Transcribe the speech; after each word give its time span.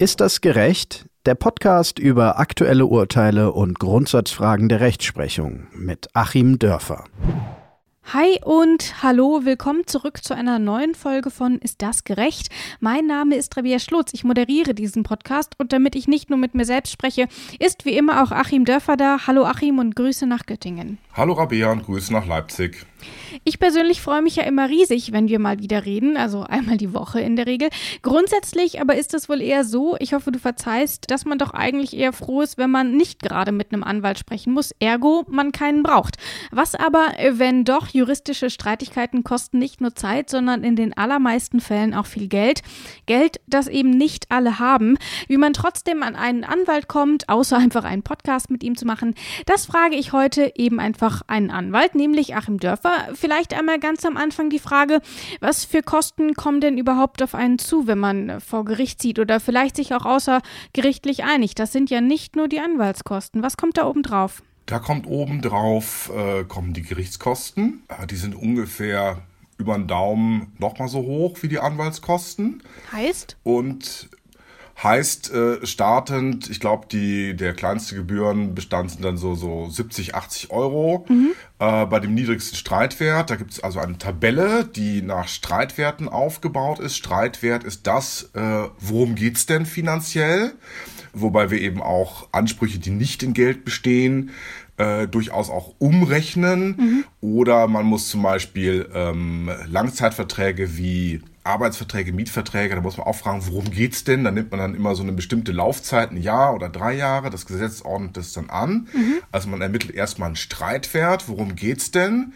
Ist 0.00 0.22
das 0.22 0.40
gerecht? 0.40 1.10
Der 1.26 1.34
Podcast 1.34 1.98
über 1.98 2.38
aktuelle 2.38 2.86
Urteile 2.86 3.52
und 3.52 3.78
Grundsatzfragen 3.78 4.70
der 4.70 4.80
Rechtsprechung 4.80 5.66
mit 5.74 6.08
Achim 6.14 6.58
Dörfer. 6.58 7.04
Hi 8.10 8.40
und 8.42 9.02
hallo, 9.02 9.42
willkommen 9.44 9.86
zurück 9.86 10.24
zu 10.24 10.34
einer 10.34 10.58
neuen 10.58 10.94
Folge 10.94 11.30
von 11.30 11.58
Ist 11.58 11.82
das 11.82 12.04
gerecht? 12.04 12.48
Mein 12.80 13.06
Name 13.06 13.36
ist 13.36 13.54
Rabia 13.58 13.78
Schlotz, 13.78 14.14
ich 14.14 14.24
moderiere 14.24 14.72
diesen 14.72 15.02
Podcast 15.02 15.52
und 15.58 15.74
damit 15.74 15.94
ich 15.94 16.08
nicht 16.08 16.30
nur 16.30 16.38
mit 16.38 16.54
mir 16.54 16.64
selbst 16.64 16.92
spreche, 16.92 17.28
ist 17.58 17.84
wie 17.84 17.94
immer 17.94 18.22
auch 18.22 18.30
Achim 18.30 18.64
Dörfer 18.64 18.96
da. 18.96 19.26
Hallo 19.26 19.44
Achim 19.44 19.78
und 19.78 19.96
Grüße 19.96 20.26
nach 20.26 20.46
Göttingen. 20.46 20.96
Hallo 21.12 21.32
Rabia 21.32 21.72
und 21.72 21.84
Grüße 21.84 22.12
nach 22.12 22.24
Leipzig. 22.24 22.86
Ich 23.44 23.58
persönlich 23.58 24.00
freue 24.00 24.22
mich 24.22 24.36
ja 24.36 24.42
immer 24.44 24.68
riesig, 24.68 25.12
wenn 25.12 25.28
wir 25.28 25.38
mal 25.38 25.58
wieder 25.58 25.84
reden, 25.84 26.16
also 26.16 26.42
einmal 26.42 26.76
die 26.76 26.92
Woche 26.92 27.20
in 27.20 27.36
der 27.36 27.46
Regel. 27.46 27.70
Grundsätzlich 28.02 28.80
aber 28.80 28.96
ist 28.96 29.14
es 29.14 29.28
wohl 29.28 29.40
eher 29.40 29.64
so, 29.64 29.96
ich 29.98 30.12
hoffe, 30.14 30.32
du 30.32 30.38
verzeihst, 30.38 31.10
dass 31.10 31.24
man 31.24 31.38
doch 31.38 31.54
eigentlich 31.54 31.96
eher 31.96 32.12
froh 32.12 32.42
ist, 32.42 32.58
wenn 32.58 32.70
man 32.70 32.96
nicht 32.96 33.22
gerade 33.22 33.52
mit 33.52 33.72
einem 33.72 33.82
Anwalt 33.82 34.18
sprechen 34.18 34.52
muss, 34.52 34.72
ergo 34.78 35.24
man 35.28 35.52
keinen 35.52 35.82
braucht. 35.82 36.16
Was 36.50 36.74
aber, 36.74 37.12
wenn 37.30 37.64
doch, 37.64 37.88
juristische 37.88 38.50
Streitigkeiten 38.50 39.24
kosten 39.24 39.58
nicht 39.58 39.80
nur 39.80 39.94
Zeit, 39.94 40.30
sondern 40.30 40.64
in 40.64 40.76
den 40.76 40.96
allermeisten 40.96 41.60
Fällen 41.60 41.94
auch 41.94 42.06
viel 42.06 42.28
Geld. 42.28 42.62
Geld, 43.06 43.40
das 43.46 43.68
eben 43.68 43.90
nicht 43.90 44.26
alle 44.30 44.58
haben. 44.58 44.96
Wie 45.28 45.38
man 45.38 45.52
trotzdem 45.52 46.02
an 46.02 46.16
einen 46.16 46.44
Anwalt 46.44 46.88
kommt, 46.88 47.28
außer 47.28 47.56
einfach 47.56 47.84
einen 47.84 48.02
Podcast 48.02 48.50
mit 48.50 48.62
ihm 48.62 48.76
zu 48.76 48.86
machen, 48.86 49.14
das 49.46 49.66
frage 49.66 49.96
ich 49.96 50.12
heute 50.12 50.52
eben 50.56 50.78
einfach 51.00 51.22
einen 51.28 51.50
Anwalt, 51.50 51.94
nämlich 51.94 52.36
Achim 52.36 52.58
Dörfer 52.58 52.92
vielleicht 53.14 53.54
einmal 53.54 53.80
ganz 53.80 54.04
am 54.04 54.18
Anfang 54.18 54.50
die 54.50 54.58
Frage, 54.58 55.00
was 55.40 55.64
für 55.64 55.82
Kosten 55.82 56.34
kommen 56.34 56.60
denn 56.60 56.76
überhaupt 56.76 57.22
auf 57.22 57.34
einen 57.34 57.58
zu, 57.58 57.86
wenn 57.86 57.98
man 57.98 58.40
vor 58.40 58.66
Gericht 58.66 59.00
zieht 59.00 59.18
oder 59.18 59.40
vielleicht 59.40 59.76
sich 59.76 59.94
auch 59.94 60.04
außergerichtlich 60.04 61.24
einigt? 61.24 61.58
Das 61.58 61.72
sind 61.72 61.88
ja 61.88 62.02
nicht 62.02 62.36
nur 62.36 62.48
die 62.48 62.60
Anwaltskosten. 62.60 63.42
Was 63.42 63.56
kommt 63.56 63.78
da 63.78 63.86
oben 63.86 64.02
drauf? 64.02 64.42
Da 64.66 64.78
kommt 64.78 65.06
oben 65.06 65.40
drauf, 65.40 66.12
äh, 66.14 66.44
kommen 66.44 66.74
die 66.74 66.82
Gerichtskosten. 66.82 67.82
Äh, 67.88 68.06
die 68.06 68.16
sind 68.16 68.34
ungefähr 68.34 69.22
über 69.56 69.76
den 69.76 69.86
Daumen 69.86 70.52
nochmal 70.58 70.88
so 70.88 70.98
hoch 70.98 71.38
wie 71.40 71.48
die 71.48 71.58
Anwaltskosten. 71.58 72.62
Heißt? 72.92 73.38
Und 73.42 74.10
Heißt, 74.82 75.30
äh, 75.32 75.66
startend, 75.66 76.48
ich 76.48 76.58
glaube, 76.58 76.86
die 76.90 77.36
der 77.36 77.52
kleinste 77.52 77.96
Gebührenbestand 77.96 78.90
sind 78.90 79.04
dann 79.04 79.18
so, 79.18 79.34
so 79.34 79.68
70, 79.68 80.14
80 80.14 80.50
Euro. 80.50 81.04
Mhm. 81.06 81.32
Äh, 81.58 81.84
bei 81.84 82.00
dem 82.00 82.14
niedrigsten 82.14 82.56
Streitwert, 82.56 83.28
da 83.28 83.36
gibt 83.36 83.50
es 83.50 83.60
also 83.60 83.78
eine 83.78 83.98
Tabelle, 83.98 84.64
die 84.64 85.02
nach 85.02 85.28
Streitwerten 85.28 86.08
aufgebaut 86.08 86.78
ist. 86.78 86.96
Streitwert 86.96 87.62
ist 87.64 87.86
das, 87.86 88.30
äh, 88.32 88.68
worum 88.78 89.16
geht's 89.16 89.44
denn 89.44 89.66
finanziell? 89.66 90.54
Wobei 91.12 91.50
wir 91.50 91.60
eben 91.60 91.82
auch 91.82 92.28
Ansprüche, 92.32 92.78
die 92.78 92.90
nicht 92.90 93.22
in 93.22 93.34
Geld 93.34 93.66
bestehen, 93.66 94.30
äh, 94.78 95.06
durchaus 95.06 95.50
auch 95.50 95.74
umrechnen. 95.78 96.76
Mhm. 96.78 97.04
Oder 97.20 97.68
man 97.68 97.84
muss 97.84 98.08
zum 98.08 98.22
Beispiel 98.22 98.88
ähm, 98.94 99.50
Langzeitverträge 99.66 100.78
wie 100.78 101.20
Arbeitsverträge, 101.42 102.12
Mietverträge, 102.12 102.74
da 102.74 102.80
muss 102.80 102.98
man 102.98 103.06
auch 103.06 103.16
fragen, 103.16 103.42
worum 103.46 103.70
geht's 103.70 104.04
denn? 104.04 104.24
Da 104.24 104.30
nimmt 104.30 104.50
man 104.50 104.60
dann 104.60 104.74
immer 104.74 104.94
so 104.94 105.02
eine 105.02 105.12
bestimmte 105.12 105.52
Laufzeit, 105.52 106.10
ein 106.10 106.18
Jahr 106.18 106.54
oder 106.54 106.68
drei 106.68 106.94
Jahre. 106.94 107.30
Das 107.30 107.46
Gesetz 107.46 107.82
ordnet 107.82 108.16
das 108.16 108.32
dann 108.32 108.50
an. 108.50 108.88
Mhm. 108.92 109.14
Also 109.32 109.48
man 109.48 109.62
ermittelt 109.62 109.94
erstmal 109.94 110.26
einen 110.26 110.36
Streitwert, 110.36 111.28
worum 111.28 111.56
geht's 111.56 111.90
denn? 111.90 112.34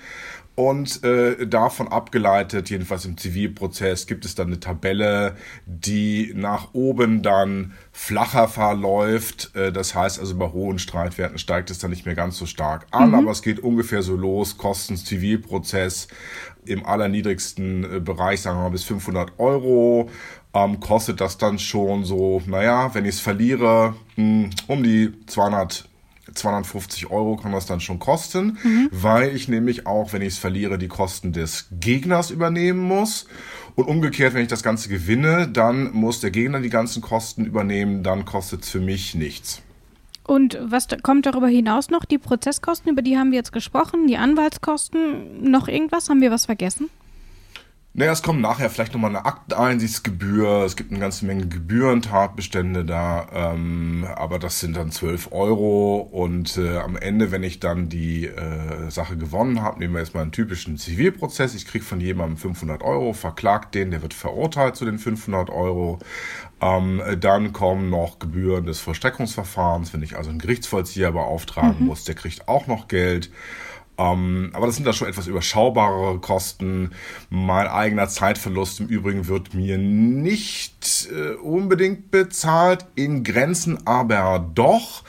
Und 0.56 1.02
äh, 1.02 1.48
davon 1.48 1.88
abgeleitet, 1.88 2.70
jedenfalls 2.70 3.04
im 3.04 3.18
Zivilprozess, 3.18 4.06
gibt 4.06 4.24
es 4.24 4.36
dann 4.36 4.46
eine 4.46 4.60
Tabelle, 4.60 5.34
die 5.66 6.32
nach 6.36 6.74
oben 6.74 7.22
dann 7.22 7.72
flacher 7.90 8.46
verläuft. 8.46 9.50
Äh, 9.56 9.72
das 9.72 9.96
heißt 9.96 10.20
also, 10.20 10.36
bei 10.36 10.52
hohen 10.52 10.78
Streitwerten 10.78 11.38
steigt 11.38 11.70
es 11.70 11.80
dann 11.80 11.90
nicht 11.90 12.06
mehr 12.06 12.14
ganz 12.14 12.38
so 12.38 12.46
stark 12.46 12.86
an, 12.92 13.08
mhm. 13.08 13.14
aber 13.16 13.32
es 13.32 13.42
geht 13.42 13.58
ungefähr 13.58 14.02
so 14.02 14.14
los. 14.14 14.56
Kosten 14.56 14.96
Zivilprozess 14.96 16.06
im 16.66 16.84
allerniedrigsten 16.84 17.96
äh, 17.96 18.00
Bereich, 18.00 18.40
sagen 18.40 18.58
wir 18.58 18.64
mal 18.64 18.70
bis 18.70 18.84
500 18.84 19.38
Euro. 19.38 20.10
Ähm, 20.52 20.80
kostet 20.80 21.20
das 21.20 21.38
dann 21.38 21.58
schon 21.58 22.04
so, 22.04 22.42
naja, 22.46 22.94
wenn 22.94 23.04
ich 23.04 23.16
es 23.16 23.20
verliere, 23.20 23.94
mh, 24.16 24.44
hm, 24.44 24.50
um 24.68 24.82
die 24.82 25.12
200 25.26 25.88
250 26.32 27.10
Euro 27.10 27.36
kann 27.36 27.52
das 27.52 27.66
dann 27.66 27.80
schon 27.80 27.98
kosten, 27.98 28.58
mhm. 28.62 28.88
weil 28.90 29.34
ich 29.36 29.48
nämlich 29.48 29.86
auch, 29.86 30.12
wenn 30.12 30.22
ich 30.22 30.28
es 30.28 30.38
verliere, 30.38 30.78
die 30.78 30.88
Kosten 30.88 31.32
des 31.32 31.68
Gegners 31.80 32.30
übernehmen 32.30 32.80
muss. 32.80 33.26
Und 33.76 33.88
umgekehrt, 33.88 34.34
wenn 34.34 34.42
ich 34.42 34.48
das 34.48 34.62
Ganze 34.62 34.88
gewinne, 34.88 35.48
dann 35.48 35.92
muss 35.92 36.20
der 36.20 36.30
Gegner 36.30 36.60
die 36.60 36.70
ganzen 36.70 37.02
Kosten 37.02 37.44
übernehmen, 37.44 38.02
dann 38.02 38.24
kostet 38.24 38.62
es 38.62 38.70
für 38.70 38.80
mich 38.80 39.14
nichts. 39.14 39.62
Und 40.26 40.58
was 40.60 40.88
kommt 41.02 41.26
darüber 41.26 41.48
hinaus 41.48 41.90
noch? 41.90 42.04
Die 42.04 42.18
Prozesskosten, 42.18 42.90
über 42.90 43.02
die 43.02 43.18
haben 43.18 43.30
wir 43.30 43.36
jetzt 43.36 43.52
gesprochen, 43.52 44.06
die 44.06 44.16
Anwaltskosten, 44.16 45.50
noch 45.50 45.68
irgendwas? 45.68 46.08
Haben 46.08 46.22
wir 46.22 46.30
was 46.30 46.46
vergessen? 46.46 46.88
Naja, 47.96 48.10
es 48.10 48.24
kommt 48.24 48.40
nachher 48.40 48.70
vielleicht 48.70 48.92
nochmal 48.92 49.10
eine 49.10 49.24
Akteneinsichtsgebühr. 49.24 50.64
Es 50.64 50.74
gibt 50.74 50.90
eine 50.90 50.98
ganze 50.98 51.26
Menge 51.26 51.46
Gebührentatbestände 51.46 52.84
da, 52.84 53.28
ähm, 53.32 54.04
aber 54.16 54.40
das 54.40 54.58
sind 54.58 54.76
dann 54.76 54.90
12 54.90 55.30
Euro. 55.30 55.98
Und 55.98 56.56
äh, 56.56 56.78
am 56.78 56.96
Ende, 56.96 57.30
wenn 57.30 57.44
ich 57.44 57.60
dann 57.60 57.88
die 57.88 58.26
äh, 58.26 58.90
Sache 58.90 59.16
gewonnen 59.16 59.62
habe, 59.62 59.78
nehmen 59.78 59.94
wir 59.94 60.00
jetzt 60.00 60.12
mal 60.12 60.22
einen 60.22 60.32
typischen 60.32 60.76
Zivilprozess. 60.76 61.54
Ich 61.54 61.66
kriege 61.66 61.84
von 61.84 62.00
jemandem 62.00 62.36
500 62.36 62.82
Euro, 62.82 63.12
verklagt 63.12 63.76
den, 63.76 63.92
der 63.92 64.02
wird 64.02 64.12
verurteilt 64.12 64.74
zu 64.74 64.84
den 64.84 64.98
500 64.98 65.48
Euro. 65.50 66.00
Ähm, 66.60 67.00
dann 67.20 67.52
kommen 67.52 67.90
noch 67.90 68.18
Gebühren 68.18 68.66
des 68.66 68.80
Vollstreckungsverfahrens. 68.80 69.94
Wenn 69.94 70.02
ich 70.02 70.16
also 70.16 70.30
einen 70.30 70.40
Gerichtsvollzieher 70.40 71.12
beauftragen 71.12 71.76
mhm. 71.78 71.86
muss, 71.86 72.02
der 72.02 72.16
kriegt 72.16 72.48
auch 72.48 72.66
noch 72.66 72.88
Geld. 72.88 73.30
Ähm, 73.96 74.50
aber 74.52 74.66
das 74.66 74.76
sind 74.76 74.86
da 74.86 74.92
schon 74.92 75.08
etwas 75.08 75.26
überschaubarere 75.26 76.18
Kosten. 76.18 76.90
Mein 77.30 77.66
eigener 77.68 78.08
Zeitverlust 78.08 78.80
im 78.80 78.88
Übrigen 78.88 79.28
wird 79.28 79.54
mir 79.54 79.78
nicht 79.78 81.08
äh, 81.12 81.34
unbedingt 81.34 82.10
bezahlt, 82.10 82.86
in 82.94 83.22
Grenzen 83.22 83.86
aber 83.86 84.50
doch. 84.54 85.04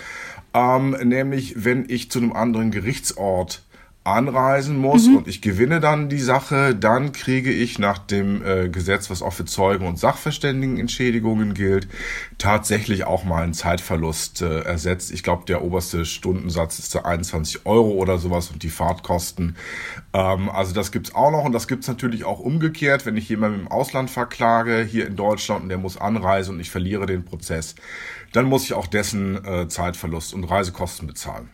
Ähm, 0.53 0.91
nämlich, 1.03 1.66
wenn 1.66 1.90
ich 1.90 2.12
zu 2.12 2.19
einem 2.19 2.34
anderen 2.34 2.72
Gerichtsort 2.72 3.65
anreisen 4.06 4.78
muss 4.78 5.08
mhm. 5.08 5.18
und 5.18 5.28
ich 5.28 5.42
gewinne 5.42 5.80
dann 5.80 6.10
die 6.10 6.20
Sache, 6.20 6.76
dann 6.76 7.12
kriege 7.12 7.52
ich 7.52 7.80
nach 7.80 7.98
dem 7.98 8.46
äh, 8.46 8.70
Gesetz, 8.70 9.10
was 9.10 9.24
auch 9.24 9.34
für 9.34 9.46
Zeugen 9.46 9.88
und 9.88 9.98
Sachverständigenentschädigungen 9.98 11.56
gilt, 11.56 11.88
tatsächlich 12.38 13.06
auch 13.06 13.24
mal 13.24 13.44
einen 13.44 13.56
Zeitverlust 13.56 14.44
äh, 14.44 14.60
ersetzt. 14.60 15.12
Ich 15.12 15.24
glaube, 15.24 15.46
der 15.46 15.64
oberste 15.64 16.06
Stundensatz 16.06 16.78
ist 16.78 16.96
21 16.96 17.66
Euro 17.66 17.92
oder 17.92 18.20
sowas 18.20 18.52
und 18.52 18.62
die 18.62 18.70
Fahrtkosten. 18.70 19.56
Ähm, 20.14 20.50
also 20.50 20.74
das 20.76 20.92
gibt's 20.92 21.16
auch 21.16 21.32
noch 21.32 21.44
und 21.44 21.52
das 21.52 21.68
gibt's 21.68 21.88
natürlich 21.88 22.26
auch 22.26 22.40
umgekehrt, 22.40 23.08
wenn 23.08 23.18
ich 23.18 23.28
jemanden 23.28 23.62
im 23.62 23.68
Ausland 23.68 24.12
verklage, 24.12 24.84
hier 24.84 25.08
in 25.08 25.16
Deutschland 25.16 25.64
und 25.64 25.70
der 25.70 25.80
muss 25.80 25.98
anreisen 25.98 26.56
und 26.56 26.62
ich 26.62 26.70
verliere 26.70 27.08
den 27.08 27.26
Prozess, 27.26 27.74
dann 28.34 28.46
muss 28.46 28.66
ich 28.66 28.74
auch 28.74 28.86
dessen 28.86 29.44
äh, 29.44 29.68
Zeitverlust 29.68 30.36
und 30.36 30.44
Reisekosten 30.44 31.08
bezahlen. 31.08 31.50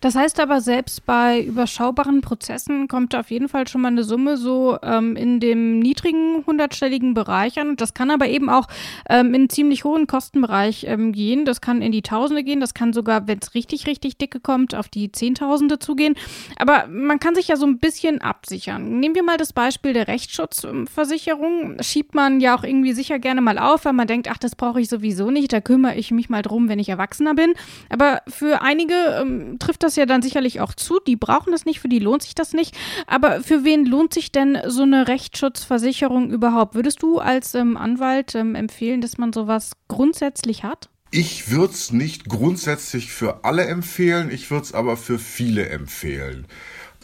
Das 0.00 0.14
heißt 0.14 0.40
aber, 0.40 0.60
selbst 0.60 1.06
bei 1.06 1.40
überschaubaren 1.40 2.20
Prozessen 2.20 2.88
kommt 2.88 3.14
auf 3.14 3.30
jeden 3.30 3.48
Fall 3.48 3.66
schon 3.68 3.80
mal 3.80 3.88
eine 3.88 4.04
Summe 4.04 4.36
so 4.36 4.78
ähm, 4.82 5.16
in 5.16 5.40
dem 5.40 5.78
niedrigen 5.78 6.44
hundertstelligen 6.46 7.14
Bereich 7.14 7.58
an. 7.58 7.76
Das 7.76 7.94
kann 7.94 8.10
aber 8.10 8.28
eben 8.28 8.50
auch 8.50 8.68
ähm, 9.08 9.34
in 9.34 9.46
einen 9.46 9.50
ziemlich 9.50 9.84
hohen 9.84 10.06
Kostenbereich 10.06 10.84
ähm, 10.88 11.12
gehen. 11.12 11.44
Das 11.44 11.60
kann 11.60 11.82
in 11.82 11.92
die 11.92 12.02
Tausende 12.02 12.42
gehen. 12.42 12.60
Das 12.60 12.74
kann 12.74 12.92
sogar, 12.92 13.26
wenn 13.28 13.38
es 13.40 13.54
richtig, 13.54 13.86
richtig 13.86 14.18
dicke 14.18 14.40
kommt, 14.40 14.74
auf 14.74 14.88
die 14.88 15.12
Zehntausende 15.12 15.78
zugehen. 15.78 16.14
Aber 16.58 16.86
man 16.88 17.20
kann 17.20 17.34
sich 17.34 17.48
ja 17.48 17.56
so 17.56 17.66
ein 17.66 17.78
bisschen 17.78 18.20
absichern. 18.20 18.98
Nehmen 18.98 19.14
wir 19.14 19.22
mal 19.22 19.36
das 19.36 19.52
Beispiel 19.52 19.92
der 19.92 20.08
Rechtsschutzversicherung. 20.08 21.76
Schiebt 21.80 22.14
man 22.14 22.40
ja 22.40 22.56
auch 22.56 22.64
irgendwie 22.64 22.92
sicher 22.92 23.18
gerne 23.18 23.40
mal 23.40 23.58
auf, 23.58 23.84
weil 23.84 23.92
man 23.92 24.06
denkt, 24.06 24.28
ach, 24.30 24.38
das 24.38 24.56
brauche 24.56 24.80
ich 24.80 24.88
sowieso 24.88 25.30
nicht. 25.30 25.52
Da 25.52 25.60
kümmere 25.60 25.94
ich 25.94 26.10
mich 26.10 26.28
mal 26.28 26.42
drum, 26.42 26.68
wenn 26.68 26.78
ich 26.78 26.88
Erwachsener 26.88 27.34
bin. 27.34 27.54
Aber 27.88 28.22
für 28.26 28.62
einige 28.62 28.94
ähm, 29.20 29.55
trifft 29.58 29.82
das 29.82 29.96
ja 29.96 30.06
dann 30.06 30.22
sicherlich 30.22 30.60
auch 30.60 30.74
zu. 30.74 31.00
Die 31.06 31.16
brauchen 31.16 31.52
das 31.52 31.64
nicht, 31.64 31.80
für 31.80 31.88
die 31.88 31.98
lohnt 31.98 32.22
sich 32.22 32.34
das 32.34 32.52
nicht. 32.52 32.76
Aber 33.06 33.42
für 33.42 33.64
wen 33.64 33.84
lohnt 33.84 34.14
sich 34.14 34.32
denn 34.32 34.58
so 34.66 34.82
eine 34.82 35.08
Rechtsschutzversicherung 35.08 36.30
überhaupt? 36.30 36.74
Würdest 36.74 37.02
du 37.02 37.18
als 37.18 37.54
ähm, 37.54 37.76
Anwalt 37.76 38.34
ähm, 38.34 38.54
empfehlen, 38.54 39.00
dass 39.00 39.18
man 39.18 39.32
sowas 39.32 39.72
grundsätzlich 39.88 40.64
hat? 40.64 40.88
Ich 41.10 41.50
würde 41.50 41.72
es 41.72 41.92
nicht 41.92 42.28
grundsätzlich 42.28 43.12
für 43.12 43.44
alle 43.44 43.64
empfehlen, 43.66 44.30
ich 44.30 44.50
würde 44.50 44.64
es 44.64 44.74
aber 44.74 44.96
für 44.96 45.18
viele 45.18 45.68
empfehlen. 45.68 46.46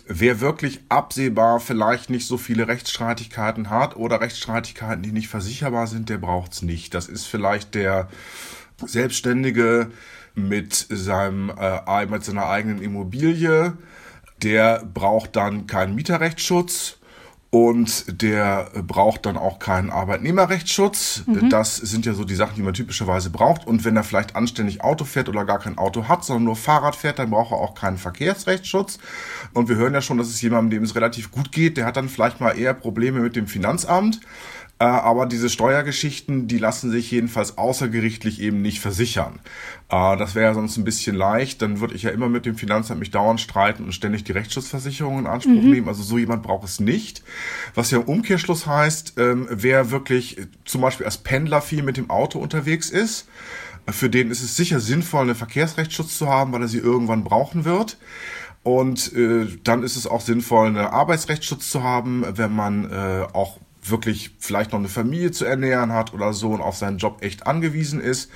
Wer 0.07 0.41
wirklich 0.41 0.81
absehbar 0.89 1.61
vielleicht 1.61 2.11
nicht 2.11 2.27
so 2.27 2.37
viele 2.37 2.67
Rechtsstreitigkeiten 2.67 3.71
hat 3.71 3.97
oder 3.97 4.21
Rechtsstreitigkeiten, 4.21 5.03
die 5.03 5.13
nicht 5.13 5.29
versicherbar 5.29 5.87
sind, 5.87 6.09
der 6.09 6.19
braucht 6.19 6.53
es 6.53 6.63
nicht. 6.63 6.93
Das 6.93 7.09
ist 7.09 7.27
vielleicht 7.27 7.75
der 7.75 8.09
Selbstständige, 8.85 9.91
mit, 10.35 10.75
seinem, 10.75 11.51
äh, 11.59 12.07
mit 12.07 12.25
seiner 12.25 12.47
eigenen 12.49 12.81
Immobilie. 12.83 13.75
Der 14.43 14.83
braucht 14.85 15.37
dann 15.37 15.67
keinen 15.67 15.95
Mieterrechtsschutz. 15.95 16.99
und 17.55 18.23
der 18.23 18.71
braucht 18.87 19.27
dann 19.27 19.37
auch 19.37 19.59
keinen 19.59 19.91
Arbeitnehmerrechtsschutz. 19.91 21.25
Mhm. 21.27 21.51
Das 21.51 21.77
sind 21.77 22.07
ja 22.07 22.15
so 22.15 22.25
die 22.25 22.35
Sachen, 22.35 22.55
die 22.55 22.63
man 22.63 22.73
typischerweise 22.73 23.29
braucht. 23.29 23.67
Und 23.67 23.85
wenn 23.85 23.95
er 23.95 24.05
vielleicht 24.05 24.37
anständig 24.37 24.83
Auto 24.83 25.05
fährt 25.05 25.29
oder 25.29 25.45
gar 25.45 25.59
kein 25.59 25.77
Auto 25.77 26.09
hat, 26.09 26.25
sondern 26.25 26.45
nur 26.45 26.57
Fahrrad 26.57 26.97
fährt, 26.97 27.19
dann 27.19 27.29
braucht 27.29 27.53
er 27.53 27.59
auch 27.59 27.75
keinen 27.75 27.99
Verkehrsrechtsschutz. 27.99 28.99
Und 29.53 29.69
wir 29.69 29.77
hören 29.77 29.93
ja 29.93 30.01
schon, 30.01 30.17
dass 30.17 30.29
es 30.29 30.41
jemandem, 30.41 30.71
dem 30.79 30.83
es 30.83 30.95
relativ 30.95 31.31
gut 31.31 31.53
geht, 31.53 31.77
der 31.77 31.85
hat 31.85 31.99
dann 31.99 32.09
vielleicht 32.09 32.41
mal 32.41 32.53
eher 32.59 32.73
Probleme 32.73 33.21
mit 33.21 33.37
dem 33.37 33.47
Finanzamt. 33.47 34.21
Äh, 34.83 34.87
aber 34.87 35.27
diese 35.27 35.49
Steuergeschichten, 35.49 36.49
die 36.49 36.59
lassen 36.59 36.91
sich 36.91 37.09
jedenfalls 37.09 37.57
außergerichtlich 37.57 38.41
eben 38.41 38.63
nicht 38.63 38.81
versichern. 38.81 39.39
Äh, 39.89 40.17
das 40.17 40.35
wäre 40.35 40.47
ja 40.47 40.55
sonst 40.55 40.77
ein 40.77 40.83
bisschen 40.83 41.15
leicht. 41.15 41.63
Dann 41.63 41.79
würde 41.79 41.95
ich 41.95 42.03
ja 42.03 42.11
immer 42.11 42.29
mit 42.29 42.47
dem 42.47 42.57
Finanzamt 42.57 42.99
mich 42.99 43.13
dauernd 43.13 43.41
streiten 43.41 43.85
und 43.85 43.93
ständig 43.93 44.25
die 44.25 44.33
Rechtsschutzversicherung 44.33 45.21
in 45.21 45.27
Anspruch 45.29 45.63
mhm. 45.63 45.71
nehmen. 45.71 45.89
Also 45.89 46.03
so 46.03 46.19
jemand 46.19 46.43
braucht 46.43 46.65
es 46.65 46.81
nicht. 46.81 47.23
Was 47.77 47.93
ja 47.93 47.99
im 47.99 48.07
Umkehrschluss 48.07 48.67
heißt, 48.67 49.15
ähm, 49.19 49.47
wer 49.51 49.93
wirklich 49.93 50.39
zum 50.65 50.81
Beispiel 50.81 51.07
als 51.07 51.19
Pendler 51.19 51.63
viel 51.63 51.85
mit 51.85 51.97
dem 51.97 52.11
Auto 52.11 52.41
unterwegs 52.41 52.91
ist, 52.91 53.29
für 53.89 54.11
den 54.11 54.33
ist 54.33 54.43
es 54.43 54.57
sicher 54.57 54.81
sinnvoll, 54.81 55.23
einen 55.23 55.37
Verkehrsrechtsschutz 55.37 56.19
zu 56.19 56.29
haben, 56.29 56.53
weil 56.53 56.63
er 56.63 56.69
sie 56.69 56.79
irgendwann 56.79 57.23
brauchen 57.23 57.65
wird. 57.65 57.99
Und 58.65 59.13
äh, 59.13 59.47
dann 59.63 59.85
ist 59.85 59.95
es 59.95 60.09
auch 60.09 60.23
sinnvoll, 60.23 60.67
einen 60.67 60.77
Arbeitsrechtsschutz 60.79 61.71
zu 61.71 61.85
haben, 61.85 62.25
wenn 62.37 62.53
man 62.53 62.91
äh, 62.91 63.27
auch 63.33 63.59
wirklich 63.83 64.31
vielleicht 64.39 64.73
noch 64.73 64.79
eine 64.79 64.89
Familie 64.89 65.33
zu 65.33 65.45
ernähren 65.45 65.93
hat 65.93 66.15
oder 66.15 66.33
so 66.33 66.51
und 66.51 66.61
auf 66.61 66.77
seinen 66.77 66.99
Job 66.99 67.19
echt 67.21 67.47
angewiesen 67.47 68.01
ist. 68.01 68.31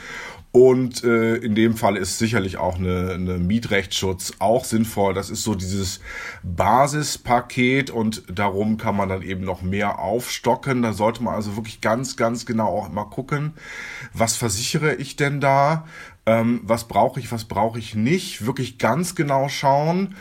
Und 0.53 1.05
äh, 1.05 1.37
in 1.37 1.55
dem 1.55 1.77
Fall 1.77 1.99
ist 1.99 2.19
sicherlich 2.19 2.57
auch 2.57 2.77
eine, 2.77 3.13
eine 3.13 3.37
Mietrechtsschutz 3.37 4.33
auch 4.39 4.65
sinnvoll. 4.65 5.13
Das 5.13 5.29
ist 5.29 5.43
so 5.43 5.55
dieses 5.55 6.01
Basispaket 6.43 7.91
und 7.91 8.23
darum 8.33 8.79
kann 8.79 8.97
man 8.97 9.11
dann 9.11 9.21
eben 9.21 9.45
noch 9.45 9.61
mehr 9.61 9.99
aufstocken. 9.99 10.81
Da 10.81 10.95
sollte 10.95 11.23
man 11.23 11.35
also 11.35 11.57
wirklich 11.57 11.83
ganz, 11.83 12.17
ganz 12.17 12.47
genau 12.47 12.69
auch 12.69 12.89
immer 12.89 13.05
gucken, 13.05 13.53
was 14.15 14.37
versichere 14.37 14.95
ich 14.95 15.17
denn 15.17 15.43
da? 15.43 15.87
Ähm, 16.25 16.63
was 16.65 16.89
brauche 16.89 17.21
ich, 17.21 17.31
was 17.31 17.45
brauche 17.45 17.79
ich 17.79 17.95
nicht? 17.95 18.47
Wirklich 18.47 18.79
ganz 18.79 19.15
genau 19.15 19.51
schauen 19.51 20.15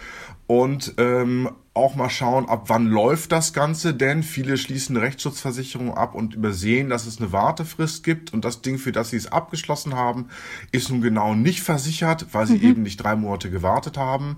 und 0.47 0.95
ähm, 0.97 1.49
auch 1.75 1.95
mal 1.95 2.09
schauen, 2.09 2.47
ab 2.47 2.63
wann 2.67 2.87
läuft 2.87 3.33
das 3.33 3.51
Ganze, 3.51 3.93
denn 3.93 4.23
viele 4.23 4.57
schließen 4.57 4.95
eine 4.95 5.05
Rechtsschutzversicherung 5.05 5.93
ab 5.93 6.15
und 6.15 6.33
übersehen, 6.33 6.89
dass 6.89 7.05
es 7.05 7.19
eine 7.19 7.33
Wartefrist 7.33 8.01
gibt 8.01 8.33
und 8.33 8.45
das 8.45 8.61
Ding, 8.61 8.77
für 8.77 8.93
das 8.93 9.09
sie 9.09 9.17
es 9.17 9.29
abgeschlossen 9.29 9.93
haben, 9.93 10.29
ist 10.71 10.89
nun 10.89 11.01
genau 11.01 11.35
nicht 11.35 11.61
versichert, 11.61 12.27
weil 12.31 12.47
sie 12.47 12.57
mhm. 12.57 12.63
eben 12.63 12.83
nicht 12.83 12.97
drei 12.97 13.17
Monate 13.17 13.51
gewartet 13.51 13.97
haben. 13.97 14.37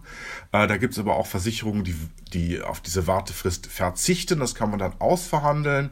Äh, 0.51 0.67
da 0.67 0.77
gibt 0.77 0.93
es 0.93 0.99
aber 0.99 1.15
auch 1.15 1.27
Versicherungen, 1.27 1.83
die, 1.83 1.95
die 2.33 2.59
auf 2.59 2.81
diese 2.81 3.05
Wartefrist 3.05 3.67
verzichten, 3.67 4.39
das 4.39 4.55
kann 4.55 4.71
man 4.71 4.79
dann 4.79 4.93
ausverhandeln. 4.97 5.91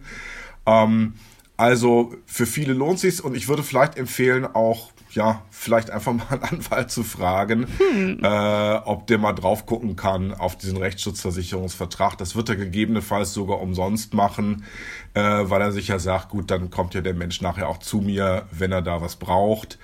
Ähm, 0.65 1.13
also 1.57 2.15
für 2.25 2.47
viele 2.47 2.73
lohnt 2.73 2.99
sich's 2.99 3.21
und 3.21 3.35
ich 3.35 3.47
würde 3.47 3.61
vielleicht 3.61 3.97
empfehlen, 3.97 4.45
auch 4.45 4.91
ja, 5.15 5.43
vielleicht 5.49 5.89
einfach 5.89 6.13
mal 6.13 6.27
einen 6.29 6.43
Anwalt 6.43 6.91
zu 6.91 7.03
fragen, 7.03 7.67
hm. 7.77 8.19
äh, 8.21 8.75
ob 8.85 9.07
der 9.07 9.17
mal 9.17 9.33
drauf 9.33 9.65
gucken 9.65 9.95
kann 9.95 10.33
auf 10.33 10.57
diesen 10.57 10.77
Rechtsschutzversicherungsvertrag. 10.77 12.17
Das 12.17 12.35
wird 12.35 12.49
er 12.49 12.55
gegebenenfalls 12.55 13.33
sogar 13.33 13.61
umsonst 13.61 14.13
machen, 14.13 14.65
äh, 15.13 15.21
weil 15.21 15.61
er 15.61 15.71
sich 15.71 15.87
ja 15.87 15.99
sagt, 15.99 16.29
gut, 16.29 16.51
dann 16.51 16.69
kommt 16.69 16.93
ja 16.93 17.01
der 17.01 17.13
Mensch 17.13 17.41
nachher 17.41 17.69
auch 17.69 17.79
zu 17.79 17.97
mir, 17.97 18.47
wenn 18.51 18.71
er 18.71 18.81
da 18.81 19.01
was 19.01 19.15
braucht. 19.15 19.79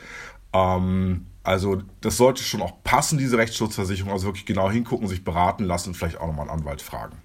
Ähm, 0.54 1.26
also 1.44 1.82
das 2.02 2.18
sollte 2.18 2.44
schon 2.44 2.62
auch 2.62 2.84
passen, 2.84 3.18
diese 3.18 3.38
Rechtsschutzversicherung. 3.38 4.12
Also 4.12 4.28
wirklich 4.28 4.46
genau 4.46 4.70
hingucken, 4.70 5.08
sich 5.08 5.24
beraten 5.24 5.64
lassen 5.64 5.90
und 5.90 5.96
vielleicht 5.96 6.20
auch 6.20 6.28
nochmal 6.28 6.50
einen 6.50 6.60
Anwalt 6.60 6.82
fragen. 6.82 7.18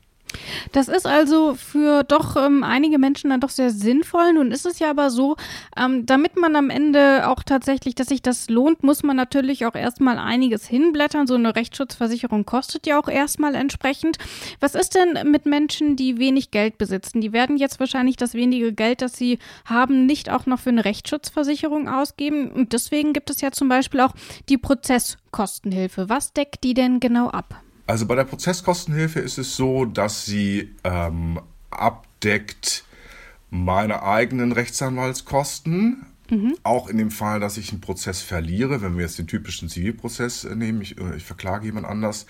Das 0.72 0.88
ist 0.88 1.06
also 1.06 1.54
für 1.54 2.02
doch 2.02 2.36
ähm, 2.36 2.64
einige 2.64 2.98
Menschen 2.98 3.30
dann 3.30 3.40
doch 3.40 3.50
sehr 3.50 3.70
sinnvoll. 3.70 4.32
Nun 4.34 4.50
ist 4.50 4.66
es 4.66 4.78
ja 4.78 4.90
aber 4.90 5.10
so, 5.10 5.36
ähm, 5.76 6.06
damit 6.06 6.36
man 6.36 6.56
am 6.56 6.70
Ende 6.70 7.28
auch 7.28 7.42
tatsächlich, 7.42 7.94
dass 7.94 8.08
sich 8.08 8.22
das 8.22 8.48
lohnt, 8.48 8.82
muss 8.82 9.02
man 9.02 9.16
natürlich 9.16 9.66
auch 9.66 9.74
erstmal 9.74 10.18
einiges 10.18 10.66
hinblättern. 10.66 11.26
So 11.26 11.34
eine 11.34 11.56
Rechtsschutzversicherung 11.56 12.44
kostet 12.44 12.86
ja 12.86 12.98
auch 12.98 13.08
erstmal 13.08 13.54
entsprechend. 13.54 14.18
Was 14.60 14.74
ist 14.74 14.94
denn 14.94 15.30
mit 15.30 15.46
Menschen, 15.46 15.96
die 15.96 16.18
wenig 16.18 16.50
Geld 16.50 16.78
besitzen? 16.78 17.20
Die 17.20 17.32
werden 17.32 17.56
jetzt 17.56 17.80
wahrscheinlich 17.80 18.16
das 18.16 18.34
wenige 18.34 18.72
Geld, 18.72 19.02
das 19.02 19.16
sie 19.16 19.38
haben, 19.64 20.06
nicht 20.06 20.30
auch 20.30 20.46
noch 20.46 20.60
für 20.60 20.70
eine 20.70 20.84
Rechtsschutzversicherung 20.84 21.88
ausgeben. 21.88 22.50
Und 22.50 22.72
deswegen 22.72 23.12
gibt 23.12 23.30
es 23.30 23.40
ja 23.40 23.50
zum 23.50 23.68
Beispiel 23.68 24.00
auch 24.00 24.14
die 24.48 24.58
Prozesskostenhilfe. 24.58 26.08
Was 26.08 26.32
deckt 26.32 26.64
die 26.64 26.74
denn 26.74 27.00
genau 27.00 27.28
ab? 27.28 27.62
Also 27.86 28.06
bei 28.06 28.14
der 28.16 28.24
Prozesskostenhilfe 28.24 29.20
ist 29.20 29.38
es 29.38 29.56
so, 29.56 29.84
dass 29.84 30.24
sie 30.24 30.74
ähm, 30.82 31.40
abdeckt 31.70 32.84
meine 33.50 34.02
eigenen 34.02 34.52
Rechtsanwaltskosten. 34.52 36.06
Mhm. 36.28 36.56
Auch 36.64 36.88
in 36.88 36.98
dem 36.98 37.12
Fall, 37.12 37.38
dass 37.38 37.56
ich 37.56 37.70
einen 37.70 37.80
Prozess 37.80 38.20
verliere, 38.20 38.82
wenn 38.82 38.96
wir 38.96 39.04
jetzt 39.04 39.18
den 39.18 39.28
typischen 39.28 39.68
Zivilprozess 39.68 40.44
nehmen, 40.44 40.82
ich, 40.82 40.98
äh, 40.98 41.16
ich 41.16 41.24
verklage 41.24 41.66
jemand 41.66 41.86
anders, 41.86 42.26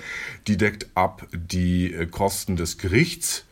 die 0.46 0.58
deckt 0.58 0.88
ab 0.94 1.26
die 1.32 1.92
äh, 1.94 2.06
Kosten 2.06 2.56
des 2.56 2.76
Gerichts. 2.76 3.46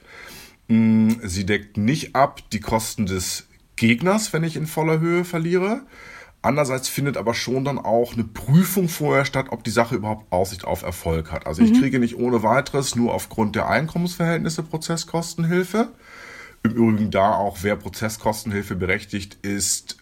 Mm, 0.69 1.13
sie 1.23 1.47
deckt 1.47 1.79
nicht 1.79 2.15
ab 2.15 2.43
die 2.51 2.61
Kosten 2.61 3.07
des 3.07 3.47
Gegners, 3.77 4.33
wenn 4.35 4.45
ich 4.45 4.57
in 4.57 4.67
voller 4.67 5.01
Höhe 5.01 5.25
verliere. 5.25 5.83
Andererseits 6.45 6.91
findet 6.91 7.17
aber 7.17 7.33
schon 7.33 7.65
dann 7.65 7.79
auch 7.79 8.13
eine 8.13 8.25
Prüfung 8.25 8.91
vorher 8.91 9.25
statt, 9.25 9.47
ob 9.49 9.65
die 9.65 9.71
Sache 9.71 9.95
überhaupt 9.95 10.31
Aussicht 10.31 10.67
auf 10.67 10.83
Erfolg 10.83 11.33
hat. 11.33 11.47
Also 11.47 11.63
mhm. 11.63 11.73
ich 11.73 11.81
kriege 11.81 11.99
nicht 11.99 12.19
ohne 12.19 12.43
weiteres 12.43 12.95
nur 12.95 13.15
aufgrund 13.15 13.57
der 13.57 13.71
Einkommensverhältnisse 13.71 14.63
Prozesskostenhilfe. 14.63 15.89
Im 16.63 16.73
Übrigen 16.73 17.11
da 17.11 17.33
auch, 17.33 17.61
wer 17.63 17.77
Prozesskostenhilfe 17.77 18.77
berechtigt 18.77 19.39
ist, 19.41 19.97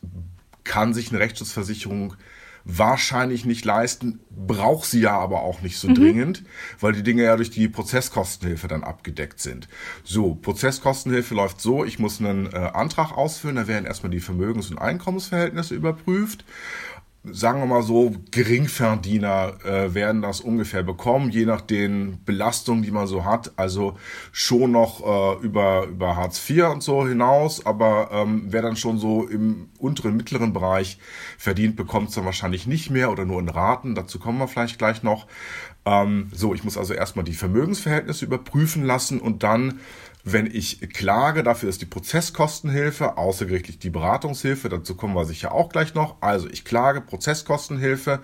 kann 0.64 0.94
sich 0.94 1.10
eine 1.10 1.20
Rechtsschutzversicherung 1.20 2.14
wahrscheinlich 2.64 3.44
nicht 3.44 3.64
leisten, 3.64 4.20
braucht 4.30 4.88
sie 4.88 5.00
ja 5.00 5.18
aber 5.18 5.42
auch 5.42 5.62
nicht 5.62 5.78
so 5.78 5.88
mhm. 5.88 5.94
dringend, 5.94 6.44
weil 6.80 6.92
die 6.92 7.02
Dinge 7.02 7.24
ja 7.24 7.36
durch 7.36 7.50
die 7.50 7.68
Prozesskostenhilfe 7.68 8.68
dann 8.68 8.84
abgedeckt 8.84 9.40
sind. 9.40 9.68
So, 10.04 10.34
Prozesskostenhilfe 10.34 11.34
läuft 11.34 11.60
so, 11.60 11.84
ich 11.84 11.98
muss 11.98 12.20
einen 12.20 12.46
äh, 12.52 12.56
Antrag 12.56 13.12
ausfüllen, 13.12 13.56
da 13.56 13.66
werden 13.66 13.86
erstmal 13.86 14.10
die 14.10 14.20
Vermögens- 14.20 14.70
und 14.70 14.78
Einkommensverhältnisse 14.78 15.74
überprüft 15.74 16.44
sagen 17.24 17.60
wir 17.60 17.66
mal 17.66 17.82
so, 17.82 18.12
Geringverdiener 18.32 19.64
äh, 19.64 19.94
werden 19.94 20.22
das 20.22 20.40
ungefähr 20.40 20.82
bekommen, 20.82 21.30
je 21.30 21.44
nach 21.44 21.60
den 21.60 22.18
Belastungen, 22.24 22.82
die 22.82 22.90
man 22.90 23.06
so 23.06 23.24
hat. 23.24 23.52
Also 23.56 23.96
schon 24.32 24.72
noch 24.72 25.00
äh, 25.40 25.44
über, 25.44 25.86
über 25.86 26.16
Hartz 26.16 26.48
IV 26.48 26.64
und 26.64 26.82
so 26.82 27.06
hinaus, 27.06 27.64
aber 27.64 28.10
ähm, 28.12 28.46
wer 28.48 28.62
dann 28.62 28.76
schon 28.76 28.98
so 28.98 29.26
im 29.26 29.68
unteren, 29.78 30.16
mittleren 30.16 30.52
Bereich 30.52 30.98
verdient, 31.38 31.76
bekommt 31.76 32.08
es 32.08 32.16
dann 32.16 32.24
wahrscheinlich 32.24 32.66
nicht 32.66 32.90
mehr 32.90 33.12
oder 33.12 33.24
nur 33.24 33.38
in 33.38 33.48
Raten. 33.48 33.94
Dazu 33.94 34.18
kommen 34.18 34.38
wir 34.38 34.48
vielleicht 34.48 34.78
gleich 34.78 35.04
noch. 35.04 35.28
Ähm, 35.84 36.28
so, 36.32 36.54
ich 36.54 36.64
muss 36.64 36.76
also 36.76 36.92
erstmal 36.92 37.24
die 37.24 37.34
Vermögensverhältnisse 37.34 38.24
überprüfen 38.24 38.84
lassen 38.84 39.20
und 39.20 39.42
dann 39.42 39.80
wenn 40.24 40.46
ich 40.46 40.80
klage, 40.92 41.42
dafür 41.42 41.68
ist 41.68 41.80
die 41.80 41.86
Prozesskostenhilfe, 41.86 43.16
außergerichtlich 43.16 43.78
die 43.78 43.90
Beratungshilfe, 43.90 44.68
dazu 44.68 44.94
kommen 44.94 45.14
wir 45.14 45.24
sicher 45.24 45.52
auch 45.52 45.68
gleich 45.68 45.94
noch. 45.94 46.16
Also 46.20 46.48
ich 46.48 46.64
klage, 46.64 47.00
Prozesskostenhilfe 47.00 48.20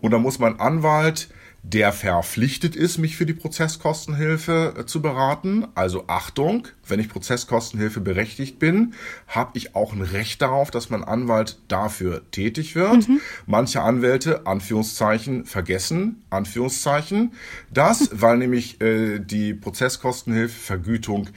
und 0.00 0.12
da 0.12 0.18
muss 0.18 0.38
mein 0.38 0.60
Anwalt 0.60 1.28
der 1.62 1.92
verpflichtet 1.92 2.74
ist, 2.74 2.98
mich 2.98 3.16
für 3.16 3.26
die 3.26 3.34
Prozesskostenhilfe 3.34 4.74
äh, 4.78 4.86
zu 4.86 5.02
beraten. 5.02 5.66
Also 5.74 6.04
Achtung, 6.06 6.68
wenn 6.86 7.00
ich 7.00 7.08
Prozesskostenhilfe 7.08 8.00
berechtigt 8.00 8.58
bin, 8.58 8.94
habe 9.26 9.58
ich 9.58 9.74
auch 9.74 9.92
ein 9.92 10.00
Recht 10.00 10.40
darauf, 10.40 10.70
dass 10.70 10.88
mein 10.88 11.04
Anwalt 11.04 11.58
dafür 11.68 12.22
tätig 12.30 12.74
wird. 12.74 13.08
Mhm. 13.08 13.20
Manche 13.46 13.82
Anwälte, 13.82 14.46
Anführungszeichen, 14.46 15.44
vergessen, 15.44 16.22
Anführungszeichen, 16.30 17.32
das, 17.70 18.08
weil 18.20 18.38
nämlich 18.38 18.80
äh, 18.80 19.18
die 19.18 19.52
Prozesskostenhilfevergütung 19.52 21.28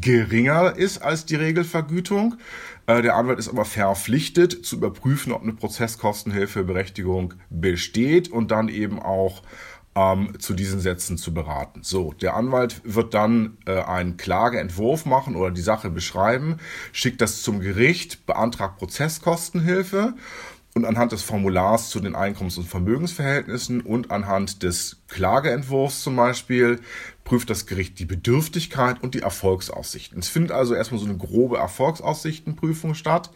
geringer 0.00 0.76
ist 0.76 1.02
als 1.02 1.26
die 1.26 1.36
Regelvergütung. 1.36 2.36
Äh, 2.86 3.02
der 3.02 3.16
Anwalt 3.16 3.38
ist 3.38 3.48
aber 3.48 3.64
verpflichtet 3.64 4.64
zu 4.64 4.76
überprüfen, 4.76 5.32
ob 5.32 5.42
eine 5.42 5.52
Prozesskostenhilfeberechtigung 5.52 7.34
besteht 7.50 8.28
und 8.30 8.50
dann 8.50 8.68
eben 8.68 9.00
auch 9.00 9.42
ähm, 9.94 10.38
zu 10.38 10.54
diesen 10.54 10.80
Sätzen 10.80 11.18
zu 11.18 11.34
beraten. 11.34 11.82
So, 11.82 12.12
der 12.12 12.34
Anwalt 12.34 12.80
wird 12.84 13.14
dann 13.14 13.58
äh, 13.66 13.82
einen 13.82 14.16
Klageentwurf 14.16 15.04
machen 15.04 15.36
oder 15.36 15.50
die 15.50 15.62
Sache 15.62 15.90
beschreiben, 15.90 16.58
schickt 16.92 17.20
das 17.20 17.42
zum 17.42 17.60
Gericht, 17.60 18.26
beantragt 18.26 18.78
Prozesskostenhilfe 18.78 20.14
und 20.74 20.86
anhand 20.86 21.12
des 21.12 21.22
Formulars 21.22 21.90
zu 21.90 22.00
den 22.00 22.14
Einkommens- 22.14 22.56
und 22.56 22.66
Vermögensverhältnissen 22.66 23.82
und 23.82 24.10
anhand 24.10 24.62
des 24.62 25.02
Klageentwurfs 25.08 26.02
zum 26.02 26.16
Beispiel 26.16 26.80
prüft 27.24 27.50
das 27.50 27.66
Gericht 27.66 27.98
die 27.98 28.06
Bedürftigkeit 28.06 29.02
und 29.02 29.14
die 29.14 29.20
Erfolgsaussichten. 29.20 30.18
Es 30.18 30.28
findet 30.28 30.52
also 30.52 30.74
erstmal 30.74 31.00
so 31.00 31.06
eine 31.06 31.18
grobe 31.18 31.58
Erfolgsaussichtenprüfung 31.58 32.94
statt. 32.94 33.30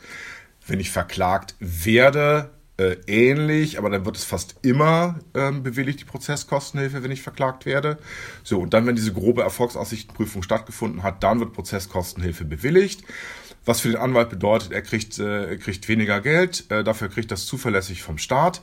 Wenn 0.67 0.81
ich 0.81 0.91
verklagt 0.91 1.55
werde, 1.61 2.51
äh, 2.78 2.97
ähnlich, 3.06 3.78
aber 3.78 3.90
dann 3.90 4.04
wird 4.04 4.16
es 4.16 4.25
fast 4.25 4.56
immer 4.62 5.18
ähm, 5.35 5.62
bewilligt, 5.62 6.00
die 6.00 6.04
Prozesskostenhilfe, 6.04 7.02
wenn 7.02 7.11
ich 7.11 7.23
verklagt 7.23 7.64
werde. 7.66 7.99
So, 8.42 8.61
und 8.61 8.75
dann, 8.75 8.87
wenn 8.87 8.97
diese 8.97 9.12
grobe 9.12 9.42
Erfolgsaussichtenprüfung 9.42 10.42
stattgefunden 10.42 11.02
hat, 11.02 11.23
dann 11.23 11.40
wird 11.40 11.52
Prozesskostenhilfe 11.52 12.45
bewilligt. 12.45 13.02
Was 13.64 13.80
für 13.80 13.88
den 13.88 13.97
Anwalt 13.97 14.30
bedeutet, 14.30 14.73
er 14.73 14.83
kriegt, 14.83 15.18
äh, 15.18 15.56
kriegt 15.56 15.88
weniger 15.88 16.21
Geld, 16.21 16.71
äh, 16.71 16.85
dafür 16.85 17.09
kriegt 17.09 17.30
das 17.33 17.47
zuverlässig 17.47 18.02
vom 18.02 18.18
Staat. 18.18 18.62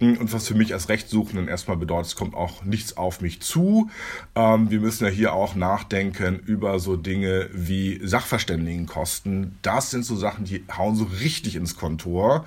Und 0.00 0.32
was 0.32 0.48
für 0.48 0.54
mich 0.54 0.72
als 0.72 0.88
Rechtssuchenden 0.88 1.48
erstmal 1.48 1.76
bedeutet, 1.76 2.08
es 2.08 2.16
kommt 2.16 2.34
auch 2.34 2.64
nichts 2.64 2.96
auf 2.96 3.20
mich 3.20 3.40
zu. 3.40 3.90
Ähm, 4.34 4.70
wir 4.70 4.80
müssen 4.80 5.04
ja 5.04 5.10
hier 5.10 5.32
auch 5.32 5.54
nachdenken 5.54 6.40
über 6.44 6.78
so 6.80 6.96
Dinge 6.96 7.48
wie 7.52 8.00
Sachverständigenkosten. 8.04 9.58
Das 9.62 9.90
sind 9.90 10.04
so 10.04 10.16
Sachen, 10.16 10.44
die 10.44 10.64
hauen 10.76 10.96
so 10.96 11.04
richtig 11.20 11.56
ins 11.56 11.76
Kontor. 11.76 12.44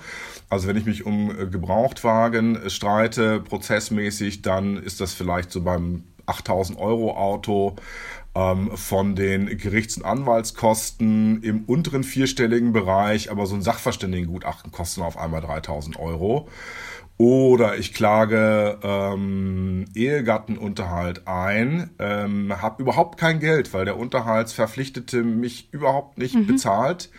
Also 0.50 0.68
wenn 0.68 0.76
ich 0.76 0.84
mich 0.84 1.06
um 1.06 1.30
äh, 1.30 1.46
Gebrauchtwagen 1.46 2.68
streite, 2.68 3.40
prozessmäßig, 3.40 4.42
dann 4.42 4.76
ist 4.76 5.00
das 5.00 5.14
vielleicht 5.14 5.50
so 5.50 5.62
beim 5.62 6.04
8000 6.26 6.78
Euro 6.78 7.16
Auto 7.16 7.76
ähm, 8.34 8.76
von 8.76 9.16
den 9.16 9.46
Gerichts- 9.58 9.96
und 9.96 10.04
Anwaltskosten 10.04 11.42
im 11.42 11.64
unteren 11.64 12.04
vierstelligen 12.04 12.72
Bereich, 12.72 13.30
aber 13.30 13.46
so 13.46 13.54
ein 13.54 13.62
Sachverständigengutachten 13.62 14.70
kostet 14.70 15.02
auf 15.02 15.16
einmal 15.16 15.40
3000 15.40 15.98
Euro. 15.98 16.48
Oder 17.18 17.76
ich 17.76 17.94
klage 17.94 18.78
ähm, 18.80 19.86
Ehegattenunterhalt 19.92 21.26
ein, 21.26 21.90
ähm, 21.98 22.62
habe 22.62 22.80
überhaupt 22.80 23.18
kein 23.18 23.40
Geld, 23.40 23.74
weil 23.74 23.84
der 23.84 23.96
Unterhaltsverpflichtete 23.96 25.24
mich 25.24 25.68
überhaupt 25.72 26.16
nicht 26.16 26.36
mhm. 26.36 26.46
bezahlt. 26.46 27.10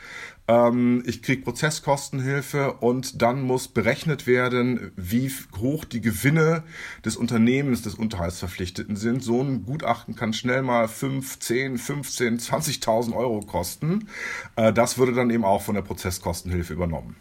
Ähm, 0.48 1.04
ich 1.06 1.22
kriege 1.22 1.44
Prozesskostenhilfe 1.44 2.76
und 2.76 3.22
dann 3.22 3.42
muss 3.42 3.68
berechnet 3.68 4.26
werden, 4.26 4.94
wie 4.96 5.30
hoch 5.60 5.84
die 5.84 6.00
Gewinne 6.00 6.64
des 7.04 7.18
Unternehmens 7.18 7.82
des 7.82 7.96
Unterhaltsverpflichteten 7.96 8.96
sind. 8.96 9.22
So 9.22 9.42
ein 9.44 9.66
Gutachten 9.66 10.16
kann 10.16 10.32
schnell 10.32 10.62
mal 10.62 10.88
5, 10.88 11.40
10, 11.40 11.78
15, 11.78 12.40
20.000 12.40 13.14
Euro 13.14 13.42
kosten. 13.42 14.08
Äh, 14.56 14.72
das 14.72 14.98
würde 14.98 15.12
dann 15.12 15.30
eben 15.30 15.44
auch 15.44 15.62
von 15.62 15.76
der 15.76 15.82
Prozesskostenhilfe 15.82 16.72
übernommen. 16.72 17.18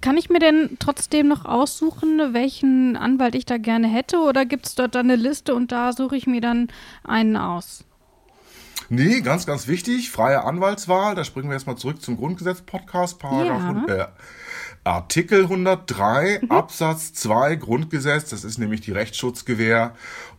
Kann 0.00 0.16
ich 0.16 0.30
mir 0.30 0.38
denn 0.38 0.76
trotzdem 0.78 1.28
noch 1.28 1.44
aussuchen, 1.44 2.34
welchen 2.34 2.96
Anwalt 2.96 3.34
ich 3.34 3.46
da 3.46 3.58
gerne 3.58 3.88
hätte? 3.88 4.18
Oder 4.18 4.44
gibt 4.44 4.66
es 4.66 4.74
dort 4.74 4.94
dann 4.94 5.10
eine 5.10 5.16
Liste 5.16 5.54
und 5.54 5.72
da 5.72 5.92
suche 5.92 6.16
ich 6.16 6.26
mir 6.26 6.40
dann 6.40 6.68
einen 7.04 7.36
aus? 7.36 7.84
Nee, 8.90 9.20
ganz, 9.20 9.46
ganz 9.46 9.66
wichtig, 9.66 10.10
freie 10.10 10.44
Anwaltswahl. 10.44 11.14
Da 11.14 11.24
springen 11.24 11.48
wir 11.48 11.56
jetzt 11.56 11.66
mal 11.66 11.76
zurück 11.76 12.02
zum 12.02 12.16
Grundgesetz-Podcast, 12.16 13.18
Paragraph 13.18 13.88
ja. 13.88 14.12
Artikel 14.84 15.44
103 15.44 16.40
mhm. 16.42 16.50
Absatz 16.50 17.12
2 17.14 17.56
Grundgesetz. 17.56 18.30
Das 18.30 18.44
ist 18.44 18.58
nämlich 18.58 18.82
die 18.82 18.92
Rechtsschutzgewähr. 18.92 19.94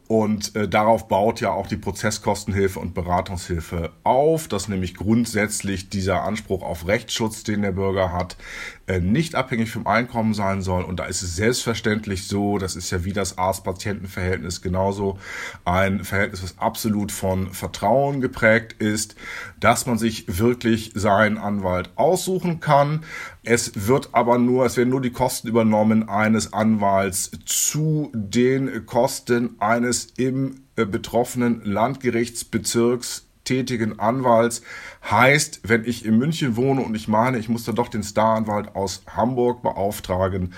Und 0.08 0.56
äh, 0.56 0.68
darauf 0.68 1.08
baut 1.08 1.42
ja 1.42 1.50
auch 1.50 1.66
die 1.66 1.78
Prozesskostenhilfe 1.78 2.80
und 2.80 2.94
Beratungshilfe 2.94 3.92
auf, 4.04 4.48
dass 4.48 4.68
nämlich 4.68 4.94
grundsätzlich 4.94 5.90
dieser 5.90 6.22
Anspruch 6.22 6.62
auf 6.62 6.88
Rechtsschutz, 6.88 7.42
den 7.44 7.64
der 7.64 7.72
Bürger 7.72 8.12
hat, 8.12 8.38
äh, 8.86 9.00
nicht 9.00 9.34
abhängig 9.34 9.72
vom 9.72 9.88
Einkommen 9.88 10.36
sein 10.36 10.62
soll. 10.62 10.84
Und 10.84 11.00
da 11.00 11.06
ist 11.06 11.24
es 11.24 11.36
selbstverständlich 11.36 12.28
so, 12.28 12.60
das 12.60 12.76
ist 12.76 12.92
ja 12.92 13.04
wie 13.04 13.14
das 13.14 13.40
Arzt-Patienten-Verhältnis 13.40 14.62
genauso 14.62 15.18
ein 15.64 16.04
Verhältnis, 16.04 16.44
was 16.44 16.60
absolut 16.60 17.12
von 17.12 17.52
Vertrauen 17.52 18.22
geprägt 18.22 18.74
ist, 18.74 19.16
dass 19.60 19.88
man 19.88 19.98
sich 19.98 20.38
wirklich 20.38 20.92
seinen 20.94 21.40
Anwalt 21.40 21.90
aussuchen 21.96 22.60
kann. 22.60 23.04
Es 23.46 23.88
wird 23.88 24.10
aber 24.14 24.40
nur, 24.40 24.66
es 24.66 24.76
werden 24.76 24.90
nur 24.90 25.02
die 25.02 25.12
Kosten 25.12 25.48
übernommen 25.48 26.10
eines 26.10 26.52
Anwalts 26.52 27.32
zu 27.46 28.12
den 28.14 28.86
Kosten 28.86 29.56
eines 29.60 30.08
im 30.18 30.62
äh, 30.76 30.86
betroffenen 30.86 31.62
Landgerichtsbezirks 31.64 33.28
tätigen 33.46 34.00
Anwalts. 34.00 34.64
Heißt, 35.10 35.62
wenn 35.64 35.86
ich 35.86 36.04
in 36.04 36.18
München 36.18 36.56
wohne 36.56 36.82
und 36.82 36.96
ich 36.96 37.08
meine, 37.08 37.38
ich 37.38 37.48
muss 37.48 37.64
da 37.64 37.72
doch 37.72 37.88
den 37.88 38.04
Staranwalt 38.04 38.76
aus 38.76 39.04
Hamburg 39.08 39.62
beauftragen, 39.62 40.54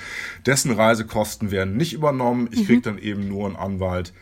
dessen 0.46 0.72
Reisekosten 0.72 1.52
werden 1.52 1.78
nicht 1.78 1.94
übernommen. 1.94 2.48
Ich 2.52 2.62
mhm. 2.62 2.66
kriege 2.66 2.82
dann 2.82 2.98
eben 2.98 3.28
nur 3.28 3.46
einen 3.46 3.58
Anwalt, 3.58 4.14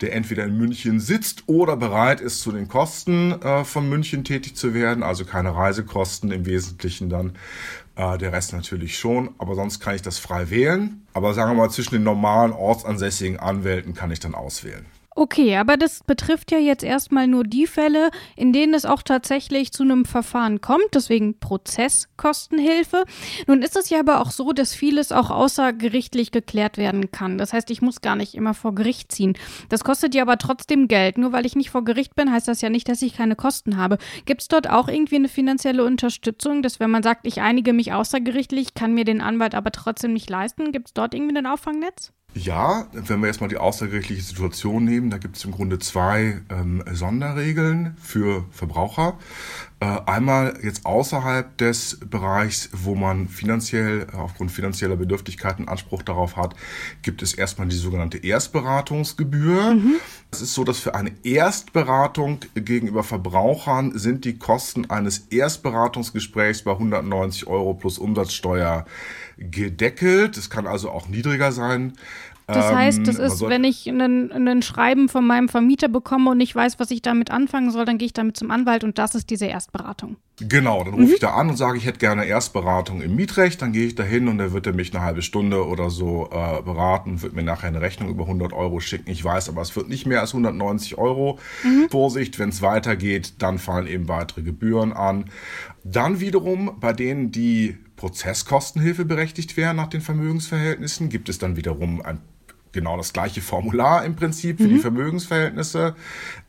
der 0.00 0.14
entweder 0.14 0.44
in 0.44 0.56
München 0.56 0.98
sitzt 0.98 1.44
oder 1.46 1.76
bereit 1.76 2.20
ist, 2.20 2.40
zu 2.40 2.50
den 2.50 2.66
Kosten 2.68 3.32
äh, 3.42 3.64
von 3.64 3.88
München 3.88 4.24
tätig 4.24 4.56
zu 4.56 4.72
werden. 4.72 5.02
Also 5.02 5.24
keine 5.24 5.54
Reisekosten 5.54 6.32
im 6.32 6.46
Wesentlichen 6.46 7.10
dann. 7.10 7.34
Äh, 7.96 8.18
der 8.18 8.32
Rest 8.32 8.52
natürlich 8.52 8.98
schon, 8.98 9.34
aber 9.38 9.54
sonst 9.54 9.80
kann 9.80 9.94
ich 9.94 10.02
das 10.02 10.18
frei 10.18 10.50
wählen. 10.50 11.06
Aber 11.12 11.34
sagen 11.34 11.52
wir 11.52 11.62
mal, 11.62 11.70
zwischen 11.70 11.94
den 11.94 12.02
normalen 12.02 12.52
ortsansässigen 12.52 13.38
Anwälten 13.38 13.94
kann 13.94 14.10
ich 14.10 14.20
dann 14.20 14.34
auswählen. 14.34 14.86
Okay, 15.16 15.56
aber 15.56 15.76
das 15.76 16.02
betrifft 16.02 16.50
ja 16.50 16.58
jetzt 16.58 16.82
erstmal 16.82 17.28
nur 17.28 17.44
die 17.44 17.68
Fälle, 17.68 18.10
in 18.34 18.52
denen 18.52 18.74
es 18.74 18.84
auch 18.84 19.00
tatsächlich 19.02 19.72
zu 19.72 19.84
einem 19.84 20.04
Verfahren 20.04 20.60
kommt, 20.60 20.88
deswegen 20.92 21.38
Prozesskostenhilfe. 21.38 23.04
Nun 23.46 23.62
ist 23.62 23.76
es 23.76 23.90
ja 23.90 24.00
aber 24.00 24.20
auch 24.20 24.32
so, 24.32 24.52
dass 24.52 24.74
vieles 24.74 25.12
auch 25.12 25.30
außergerichtlich 25.30 26.32
geklärt 26.32 26.78
werden 26.78 27.12
kann. 27.12 27.38
Das 27.38 27.52
heißt, 27.52 27.70
ich 27.70 27.80
muss 27.80 28.00
gar 28.00 28.16
nicht 28.16 28.34
immer 28.34 28.54
vor 28.54 28.74
Gericht 28.74 29.12
ziehen. 29.12 29.34
Das 29.68 29.84
kostet 29.84 30.16
ja 30.16 30.22
aber 30.22 30.36
trotzdem 30.36 30.88
Geld. 30.88 31.16
Nur 31.16 31.30
weil 31.30 31.46
ich 31.46 31.54
nicht 31.54 31.70
vor 31.70 31.84
Gericht 31.84 32.16
bin, 32.16 32.32
heißt 32.32 32.48
das 32.48 32.60
ja 32.60 32.68
nicht, 32.68 32.88
dass 32.88 33.00
ich 33.00 33.16
keine 33.16 33.36
Kosten 33.36 33.76
habe. 33.76 33.98
Gibt 34.24 34.42
es 34.42 34.48
dort 34.48 34.68
auch 34.68 34.88
irgendwie 34.88 35.16
eine 35.16 35.28
finanzielle 35.28 35.84
Unterstützung, 35.84 36.60
dass 36.60 36.80
wenn 36.80 36.90
man 36.90 37.04
sagt, 37.04 37.24
ich 37.28 37.40
einige 37.40 37.72
mich 37.72 37.92
außergerichtlich, 37.92 38.74
kann 38.74 38.94
mir 38.94 39.04
den 39.04 39.20
Anwalt 39.20 39.54
aber 39.54 39.70
trotzdem 39.70 40.12
nicht 40.12 40.28
leisten, 40.28 40.72
gibt 40.72 40.88
es 40.88 40.94
dort 40.94 41.14
irgendwie 41.14 41.36
ein 41.36 41.46
Auffangnetz? 41.46 42.12
Ja, 42.34 42.88
wenn 42.92 43.20
wir 43.20 43.28
erstmal 43.28 43.48
die 43.48 43.58
außergerichtliche 43.58 44.22
Situation 44.22 44.84
nehmen, 44.84 45.08
da 45.08 45.18
gibt 45.18 45.36
es 45.36 45.44
im 45.44 45.52
Grunde 45.52 45.78
zwei 45.78 46.40
ähm, 46.50 46.82
Sonderregeln 46.92 47.96
für 48.02 48.44
Verbraucher. 48.50 49.16
Äh, 49.84 50.00
einmal 50.06 50.58
jetzt 50.62 50.86
außerhalb 50.86 51.58
des 51.58 51.98
Bereichs, 52.00 52.70
wo 52.72 52.94
man 52.94 53.28
finanziell, 53.28 54.06
aufgrund 54.16 54.50
finanzieller 54.50 54.96
Bedürftigkeiten 54.96 55.68
Anspruch 55.68 56.02
darauf 56.02 56.38
hat, 56.38 56.54
gibt 57.02 57.22
es 57.22 57.34
erstmal 57.34 57.68
die 57.68 57.76
sogenannte 57.76 58.16
Erstberatungsgebühr. 58.16 59.74
Mhm. 59.74 59.96
Es 60.30 60.40
ist 60.40 60.54
so, 60.54 60.64
dass 60.64 60.78
für 60.78 60.94
eine 60.94 61.12
Erstberatung 61.22 62.38
gegenüber 62.54 63.02
Verbrauchern 63.02 63.98
sind 63.98 64.24
die 64.24 64.38
Kosten 64.38 64.88
eines 64.88 65.26
Erstberatungsgesprächs 65.30 66.62
bei 66.62 66.72
190 66.72 67.46
Euro 67.46 67.74
plus 67.74 67.98
Umsatzsteuer 67.98 68.86
gedeckelt. 69.36 70.38
Es 70.38 70.48
kann 70.48 70.66
also 70.66 70.90
auch 70.90 71.08
niedriger 71.08 71.52
sein. 71.52 71.92
Das 72.46 72.74
heißt, 72.74 73.06
das 73.06 73.18
ähm, 73.18 73.24
ist, 73.24 73.40
wenn 73.40 73.64
ich 73.64 73.86
ein 73.88 74.62
Schreiben 74.62 75.08
von 75.08 75.26
meinem 75.26 75.48
Vermieter 75.48 75.88
bekomme 75.88 76.30
und 76.30 76.38
nicht 76.38 76.54
weiß, 76.54 76.78
was 76.78 76.90
ich 76.90 77.00
damit 77.00 77.30
anfangen 77.30 77.70
soll, 77.70 77.84
dann 77.86 77.96
gehe 77.96 78.06
ich 78.06 78.12
damit 78.12 78.36
zum 78.36 78.50
Anwalt 78.50 78.84
und 78.84 78.98
das 78.98 79.14
ist 79.14 79.30
diese 79.30 79.46
Erstberatung. 79.46 80.16
Genau, 80.40 80.82
dann 80.82 80.94
rufe 80.94 81.06
mhm. 81.06 81.12
ich 81.12 81.20
da 81.20 81.34
an 81.34 81.48
und 81.48 81.56
sage, 81.56 81.78
ich 81.78 81.86
hätte 81.86 82.00
gerne 82.00 82.24
Erstberatung 82.24 83.00
im 83.00 83.14
Mietrecht. 83.14 83.62
Dann 83.62 83.72
gehe 83.72 83.86
ich 83.86 83.94
da 83.94 84.02
hin 84.02 84.26
und 84.26 84.38
dann 84.38 84.52
wird 84.52 84.66
er 84.66 84.72
mich 84.72 84.92
eine 84.92 85.04
halbe 85.04 85.22
Stunde 85.22 85.66
oder 85.66 85.90
so 85.90 86.28
äh, 86.32 86.60
beraten, 86.60 87.22
wird 87.22 87.34
mir 87.34 87.44
nachher 87.44 87.68
eine 87.68 87.80
Rechnung 87.80 88.10
über 88.10 88.24
100 88.24 88.52
Euro 88.52 88.80
schicken. 88.80 89.10
Ich 89.10 89.24
weiß, 89.24 89.48
aber 89.48 89.62
es 89.62 89.76
wird 89.76 89.88
nicht 89.88 90.06
mehr 90.06 90.20
als 90.20 90.32
190 90.32 90.98
Euro. 90.98 91.38
Mhm. 91.62 91.88
Vorsicht, 91.88 92.38
wenn 92.40 92.48
es 92.48 92.62
weitergeht, 92.62 93.34
dann 93.38 93.58
fallen 93.58 93.86
eben 93.86 94.08
weitere 94.08 94.42
Gebühren 94.42 94.92
an. 94.92 95.26
Dann 95.84 96.18
wiederum 96.18 96.78
bei 96.80 96.92
denen, 96.92 97.30
die 97.30 97.78
Prozesskostenhilfe 97.96 99.04
berechtigt 99.04 99.56
wären 99.56 99.76
nach 99.76 99.86
den 99.86 100.00
Vermögensverhältnissen, 100.00 101.10
gibt 101.10 101.28
es 101.28 101.38
dann 101.38 101.56
wiederum 101.56 102.02
ein 102.02 102.20
genau 102.74 102.96
das 102.96 103.12
gleiche 103.12 103.40
Formular 103.40 104.04
im 104.04 104.16
Prinzip 104.16 104.58
für 104.58 104.64
mhm. 104.64 104.68
die 104.68 104.78
Vermögensverhältnisse, 104.78 105.94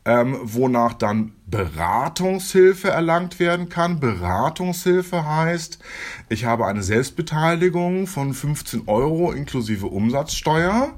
ähm, 0.03 0.37
wonach 0.43 0.93
dann 0.93 1.31
Beratungshilfe 1.47 2.89
erlangt 2.89 3.39
werden 3.39 3.69
kann. 3.69 3.99
Beratungshilfe 3.99 5.25
heißt, 5.25 5.79
ich 6.27 6.45
habe 6.45 6.65
eine 6.65 6.83
Selbstbeteiligung 6.83 8.07
von 8.07 8.33
15 8.33 8.83
Euro 8.87 9.31
inklusive 9.31 9.87
Umsatzsteuer 9.87 10.93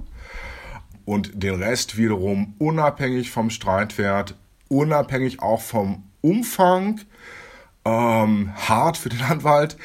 und 1.06 1.44
den 1.44 1.62
Rest 1.62 1.98
wiederum 1.98 2.56
unabhängig 2.58 3.32
vom 3.32 3.50
Streitwert, 3.50 4.36
unabhängig 4.68 5.42
auch 5.42 5.62
vom 5.62 6.04
Umfang 6.22 7.00
ähm, 7.86 8.52
hart 8.56 8.98
für 8.98 9.10
den 9.10 9.22
Anwalt, 9.22 9.78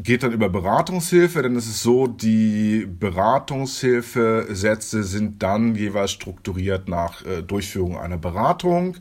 geht 0.00 0.22
dann 0.22 0.30
über 0.32 0.48
Beratungshilfe, 0.48 1.42
denn 1.42 1.56
es 1.56 1.66
ist 1.66 1.82
so, 1.82 2.06
die 2.06 2.86
Beratungshilfesätze 2.86 5.02
sind 5.02 5.42
dann 5.42 5.74
jeweils 5.74 6.12
strukturiert 6.12 6.88
nach 6.88 7.26
äh, 7.26 7.42
Durchführung 7.42 7.98
einer 7.98 8.16
Beratung. 8.16 8.96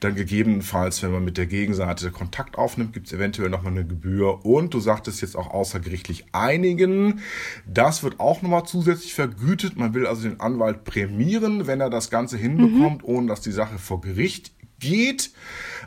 Dann 0.00 0.14
gegebenenfalls, 0.14 1.02
wenn 1.02 1.12
man 1.12 1.22
mit 1.24 1.36
der 1.36 1.44
Gegenseite 1.46 2.10
Kontakt 2.10 2.56
aufnimmt, 2.56 2.94
gibt 2.94 3.08
es 3.08 3.12
eventuell 3.12 3.50
nochmal 3.50 3.72
eine 3.72 3.84
Gebühr. 3.84 4.46
Und 4.46 4.72
du 4.72 4.80
sagtest 4.80 5.20
jetzt 5.20 5.36
auch 5.36 5.50
außergerichtlich 5.50 6.24
einigen. 6.32 7.20
Das 7.66 8.02
wird 8.02 8.18
auch 8.18 8.40
nochmal 8.40 8.64
zusätzlich 8.64 9.12
vergütet. 9.12 9.76
Man 9.76 9.92
will 9.92 10.06
also 10.06 10.22
den 10.22 10.40
Anwalt 10.40 10.84
prämieren, 10.84 11.66
wenn 11.66 11.82
er 11.82 11.90
das 11.90 12.08
Ganze 12.08 12.38
hinbekommt, 12.38 13.02
mhm. 13.02 13.08
ohne 13.08 13.26
dass 13.26 13.42
die 13.42 13.52
Sache 13.52 13.78
vor 13.78 14.00
Gericht 14.00 14.52
geht. 14.80 15.30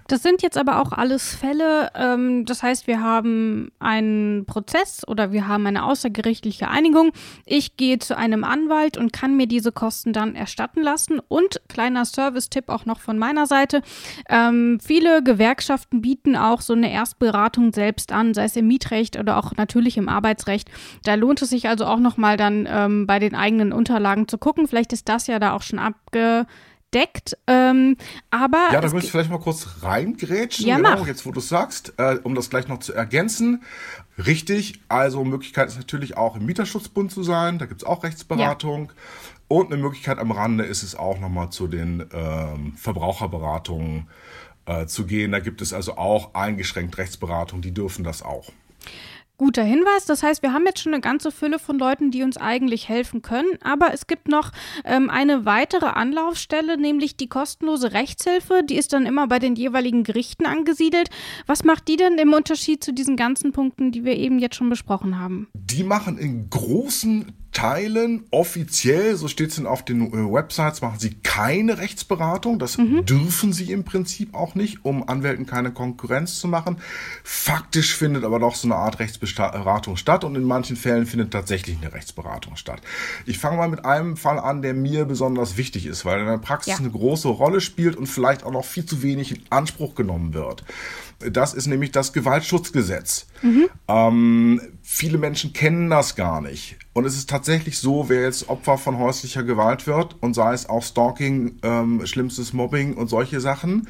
Das 0.08 0.24
sind 0.24 0.42
jetzt 0.42 0.58
aber 0.58 0.82
auch 0.82 0.92
alles 0.92 1.36
Fälle. 1.36 1.90
Ähm, 1.96 2.46
das 2.46 2.64
heißt, 2.64 2.88
wir 2.88 3.02
haben 3.02 3.72
einen 3.80 4.46
Prozess 4.46 5.08
oder 5.08 5.32
wir 5.32 5.48
haben 5.48 5.66
eine 5.68 5.86
außergerichtliche 5.86 6.68
Einigung. 6.68 7.12
Ich 7.46 7.78
gehe 7.78 8.00
zu 8.00 8.18
einem 8.18 8.44
Anwalt 8.44 8.98
und 8.98 9.14
kann 9.14 9.38
mir 9.38 9.48
diese 9.48 9.72
Kosten 9.72 10.12
dann 10.12 10.36
erstatten 10.36 10.82
lassen. 10.82 11.22
Und 11.28 11.62
kleiner 11.70 12.04
Service-Tipp 12.04 12.68
auch 12.68 12.86
noch 12.86 13.00
von 13.00 13.18
meiner 13.18 13.46
Seite. 13.46 13.82
Ähm, 14.28 14.80
viele 14.84 15.24
Gewerkschaften 15.24 16.02
bieten 16.02 16.36
auch 16.36 16.60
so 16.60 16.74
eine 16.74 16.92
Erstberatung 16.92 17.72
selbst 17.72 18.12
an, 18.12 18.34
sei 18.34 18.46
es 18.46 18.56
im 18.56 18.68
Mietrecht 18.68 19.18
oder 19.18 19.38
auch 19.38 19.54
natürlich 19.56 19.98
im 19.98 20.10
Arbeitsrecht. 20.10 20.70
Da 21.06 21.16
lohnt 21.16 21.42
es 21.42 21.52
sich 21.52 21.70
also 21.70 21.86
auch 21.86 22.00
nochmal 22.00 22.36
dann 22.36 22.68
ähm, 22.70 23.08
bei 23.08 23.20
den 23.20 23.36
eigenen 23.36 23.72
Unterlagen 23.72 24.28
zu 24.28 24.38
gucken. 24.38 24.68
Vielleicht 24.68 24.92
ist 24.92 25.08
das 25.08 25.28
ja 25.28 25.40
da 25.40 25.54
auch 25.54 25.62
schon 25.62 25.80
abge 25.80 26.46
deckt. 26.94 27.38
Ähm, 27.48 27.98
aber 28.30 28.70
ja, 28.72 28.82
da 28.82 28.90
müsste 28.90 29.06
ich 29.06 29.12
vielleicht 29.12 29.30
mal 29.30 29.40
kurz 29.40 29.68
reingrätschen, 29.82 30.68
ja, 30.68 30.78
genau, 30.78 31.00
mach. 31.00 31.08
jetzt 31.08 31.26
wo 31.26 31.32
du 31.32 31.40
sagst, 31.40 31.94
äh, 31.98 32.18
um 32.24 32.36
das 32.36 32.50
gleich 32.50 32.68
noch 32.68 32.80
zu 32.80 32.94
ergänzen. 32.94 33.64
Richtig, 34.18 34.82
also 34.88 35.24
Möglichkeit 35.24 35.70
ist 35.70 35.78
natürlich 35.78 36.18
auch 36.18 36.36
im 36.36 36.46
Mieterschutzbund 36.46 37.12
zu 37.12 37.24
sein, 37.24 37.60
da 37.60 37.66
gibt's 37.66 37.84
auch 37.84 38.04
Rechtsberatung. 38.04 38.88
Ja. 38.88 38.94
Und 39.48 39.72
eine 39.72 39.82
Möglichkeit 39.82 40.18
am 40.18 40.32
Rande 40.32 40.64
ist 40.64 40.82
es 40.82 40.96
auch 40.96 41.20
nochmal 41.20 41.50
zu 41.50 41.68
den 41.68 42.06
ähm, 42.14 42.74
Verbraucherberatungen 42.78 44.08
äh, 44.66 44.86
zu 44.86 45.06
gehen. 45.06 45.34
Da 45.34 45.40
gibt 45.40 45.62
es 45.62 45.74
also 45.74 45.98
auch 45.98 46.34
eingeschränkt 46.34 46.98
Rechtsberatung, 46.98 47.62
die 47.62 47.74
dürfen 47.74 48.06
das 48.06 48.22
auch. 48.22 48.50
Guter 49.42 49.64
Hinweis. 49.64 50.06
Das 50.06 50.22
heißt, 50.22 50.44
wir 50.44 50.54
haben 50.54 50.68
jetzt 50.68 50.82
schon 50.82 50.94
eine 50.94 51.02
ganze 51.02 51.32
Fülle 51.32 51.58
von 51.58 51.80
Leuten, 51.80 52.12
die 52.12 52.22
uns 52.22 52.38
eigentlich 52.38 52.88
helfen 52.88 53.24
können. 53.24 53.50
Aber 53.64 53.92
es 53.92 54.06
gibt 54.06 54.28
noch 54.28 54.52
ähm, 54.86 55.10
eine 55.10 55.46
weitere 55.46 55.88
Anlaufstelle, 55.88 56.78
nämlich 56.78 57.18
die 57.18 57.28
kostenlose 57.28 57.92
Rechtshilfe. 57.92 58.62
Die 58.64 58.76
ist 58.76 58.94
dann 58.94 59.08
immer 59.08 59.26
bei 59.26 59.40
den 59.40 59.56
jeweiligen 59.56 60.04
Gerichten 60.04 60.46
angesiedelt. 60.46 61.10
Was 61.48 61.64
macht 61.64 61.88
die 61.88 61.96
denn 61.96 62.20
im 62.20 62.34
Unterschied 62.34 62.84
zu 62.84 62.94
diesen 62.94 63.18
ganzen 63.18 63.52
Punkten, 63.52 63.92
die 63.92 64.06
wir 64.06 64.16
eben 64.16 64.38
jetzt 64.38 64.58
schon 64.58 64.70
besprochen 64.70 65.18
haben? 65.18 65.48
Die 65.56 65.84
machen 65.84 66.20
in 66.20 66.48
großen 66.52 67.34
Teilen 67.51 68.25
offiziell, 68.31 69.15
so 69.17 69.27
steht 69.27 69.51
es 69.51 69.65
auf 69.65 69.84
den 69.84 70.13
äh, 70.13 70.34
Websites, 70.34 70.81
machen 70.81 71.00
sie 71.00 71.15
keine 71.15 71.79
Rechtsberatung. 71.79 72.60
Das 72.60 72.77
mhm. 72.77 73.05
dürfen 73.05 73.51
sie 73.51 73.72
im 73.74 73.84
Prinzip 73.84 74.34
auch 74.34 74.55
nicht, 74.55 74.86
um 74.86 75.08
Anwälten 75.08 75.46
keine 75.46 75.72
Konkurrenz 75.72 76.39
zu 76.39 76.48
machen. 76.48 76.77
Faktisch 77.24 77.93
findet 77.93 78.24
aber 78.24 78.39
doch 78.39 78.55
so 78.55 78.67
eine 78.67 78.75
Art 78.75 79.00
Rechtsberatung 79.00 79.98
statt 79.98 80.24
und 80.24 80.36
in 80.36 80.43
manchen 80.43 80.77
Fällen 80.77 81.05
findet 81.05 81.31
tatsächlich 81.31 81.77
eine 81.81 81.93
Rechtsberatung 81.93 82.55
statt. 82.55 82.81
Ich 83.25 83.38
fange 83.38 83.58
mal 83.58 83.70
mit 83.70 83.84
einem 83.84 84.15
Fall 84.15 84.39
an, 84.39 84.62
der 84.62 84.74
mir 84.74 85.03
besonders 85.03 85.58
wichtig 85.58 85.86
ist, 85.86 86.05
weil 86.05 86.22
in 86.22 86.27
der 86.27 86.38
Praxis 86.38 86.74
ja. 86.74 86.79
eine 86.79 86.89
große 86.89 87.27
Rolle 87.27 87.60
spielt 87.60 87.98
und 87.98 88.08
vielleicht 88.08 88.43
auch 88.43 88.51
noch 88.51 88.65
viel 88.65 88.86
zu 88.86 89.03
wenig 89.03 89.31
in 89.31 89.43
Anspruch 89.50 89.96
genommen 89.96 90.34
wird. 90.34 90.63
Das 91.30 91.54
ist 91.54 91.68
nämlich 91.68 91.92
das 91.92 92.13
Gewaltschutzgesetz. 92.13 93.28
Mhm. 93.42 93.70
Ähm, 93.88 94.62
viele 94.82 95.18
Menschen 95.18 95.54
kennen 95.54 95.90
das 95.90 96.16
gar 96.16 96.42
nicht. 96.42 96.78
Und 96.94 97.06
es 97.06 97.16
ist 97.16 97.30
tatsächlich 97.30 97.80
so, 97.80 98.10
wer 98.10 98.24
jetzt 98.24 98.50
Opfer 98.50 98.78
von 98.78 98.98
häuslicher 98.98 99.44
Gewalt 99.44 99.88
wird 99.88 100.16
und 100.22 100.34
sei 100.34 100.54
es 100.54 100.68
auch 100.68 100.84
Stalking, 100.84 101.60
ähm, 101.63 102.06
schlimmstes 102.06 102.51
Mobbing 102.51 102.96
und 102.96 103.08
solche 103.08 103.40
Sachen, 103.40 103.88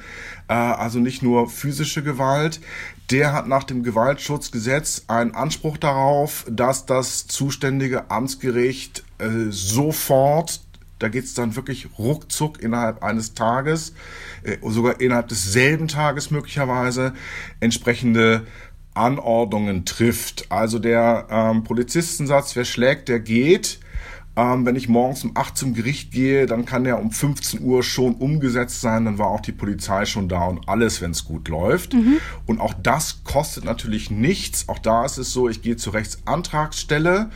äh, 0.47 0.53
also 0.53 0.99
nicht 0.99 1.23
nur 1.23 1.49
physische 1.49 2.03
Gewalt, 2.03 2.61
der 3.09 3.33
hat 3.33 3.47
nach 3.47 3.63
dem 3.63 3.83
Gewaltschutzgesetz 3.83 5.05
einen 5.07 5.33
Anspruch 5.33 5.77
darauf, 5.77 6.45
dass 6.49 6.85
das 6.85 7.27
zuständige 7.27 8.11
Amtsgericht 8.11 9.03
äh, 9.17 9.49
sofort 9.49 10.61
da 11.01 11.09
geht's 11.09 11.33
dann 11.33 11.55
wirklich 11.55 11.87
ruckzuck 11.97 12.61
innerhalb 12.61 13.03
eines 13.03 13.33
Tages, 13.33 13.93
äh, 14.43 14.57
sogar 14.63 15.01
innerhalb 15.01 15.27
desselben 15.27 15.87
Tages 15.87 16.31
möglicherweise, 16.31 17.13
entsprechende 17.59 18.45
Anordnungen 18.93 19.85
trifft. 19.85 20.51
Also 20.51 20.79
der 20.79 21.27
ähm, 21.29 21.63
Polizistensatz, 21.63 22.55
wer 22.55 22.65
schlägt, 22.65 23.09
der 23.09 23.19
geht. 23.19 23.79
Ähm, 24.35 24.65
wenn 24.65 24.77
ich 24.77 24.87
morgens 24.87 25.25
um 25.25 25.31
8 25.35 25.57
zum 25.57 25.73
Gericht 25.73 26.11
gehe, 26.11 26.45
dann 26.45 26.65
kann 26.65 26.85
der 26.85 26.99
um 26.99 27.11
15 27.11 27.61
Uhr 27.61 27.83
schon 27.83 28.15
umgesetzt 28.15 28.79
sein, 28.79 29.03
dann 29.03 29.17
war 29.17 29.27
auch 29.27 29.41
die 29.41 29.51
Polizei 29.51 30.05
schon 30.05 30.29
da 30.29 30.45
und 30.45 30.69
alles, 30.69 31.01
wenn 31.01 31.11
es 31.11 31.25
gut 31.25 31.49
läuft. 31.49 31.93
Mhm. 31.93 32.19
Und 32.45 32.61
auch 32.61 32.73
das 32.73 33.23
kostet 33.25 33.65
natürlich 33.65 34.09
nichts. 34.09 34.69
Auch 34.69 34.79
da 34.79 35.03
ist 35.05 35.17
es 35.17 35.33
so, 35.33 35.49
ich 35.49 35.61
gehe 35.61 35.75
zur 35.75 35.95
Rechtsantragsstelle 35.95 37.29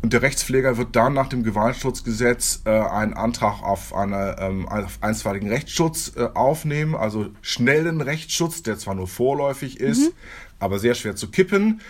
und 0.00 0.12
der 0.12 0.22
Rechtspfleger 0.22 0.76
wird 0.76 0.94
dann 0.94 1.12
nach 1.14 1.28
dem 1.28 1.42
Gewaltschutzgesetz 1.42 2.62
äh, 2.64 2.70
einen 2.70 3.14
Antrag 3.14 3.62
auf, 3.62 3.92
eine, 3.94 4.36
ähm, 4.38 4.68
auf 4.68 4.98
einstweiligen 5.00 5.48
Rechtsschutz 5.48 6.12
äh, 6.16 6.28
aufnehmen, 6.34 6.94
also 6.94 7.30
schnellen 7.42 8.00
Rechtsschutz, 8.00 8.62
der 8.62 8.78
zwar 8.78 8.94
nur 8.94 9.08
vorläufig 9.08 9.80
ist, 9.80 10.10
mhm. 10.10 10.16
aber 10.60 10.78
sehr 10.78 10.94
schwer 10.94 11.16
zu 11.16 11.30
kippen. 11.30 11.80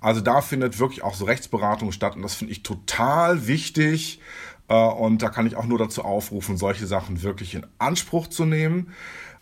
Also 0.00 0.20
da 0.20 0.40
findet 0.40 0.78
wirklich 0.78 1.02
auch 1.02 1.14
so 1.14 1.26
Rechtsberatung 1.26 1.92
statt 1.92 2.16
und 2.16 2.22
das 2.22 2.34
finde 2.34 2.52
ich 2.52 2.62
total 2.62 3.46
wichtig. 3.46 4.20
Äh, 4.68 4.74
und 4.74 5.22
da 5.22 5.28
kann 5.28 5.46
ich 5.46 5.56
auch 5.56 5.66
nur 5.66 5.78
dazu 5.78 6.02
aufrufen, 6.04 6.56
solche 6.56 6.86
Sachen 6.86 7.22
wirklich 7.22 7.54
in 7.54 7.66
Anspruch 7.78 8.28
zu 8.28 8.46
nehmen. 8.46 8.92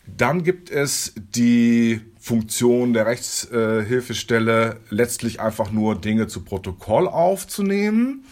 Dann 0.05 0.43
gibt 0.43 0.69
es 0.69 1.13
die 1.15 2.01
Funktion 2.27 2.91
der 2.91 3.05
Rechtshilfestelle, 3.05 4.81
letztlich 4.89 5.39
einfach 5.39 5.71
nur 5.71 5.95
Dinge 5.95 6.27
zu 6.27 6.43
Protokoll 6.43 7.07
aufzunehmen. 7.07 8.25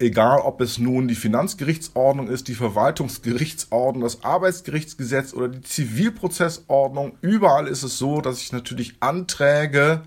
Egal, 0.00 0.40
ob 0.40 0.60
es 0.60 0.78
nun 0.78 1.06
die 1.06 1.14
Finanzgerichtsordnung 1.14 2.26
ist, 2.28 2.48
die 2.48 2.54
Verwaltungsgerichtsordnung, 2.54 4.02
das 4.02 4.24
Arbeitsgerichtsgesetz 4.24 5.32
oder 5.32 5.48
die 5.48 5.60
Zivilprozessordnung, 5.60 7.12
überall 7.20 7.68
ist 7.68 7.84
es 7.84 7.98
so, 7.98 8.20
dass 8.20 8.40
ich 8.40 8.50
natürlich 8.50 8.96
Anträge 8.98 10.02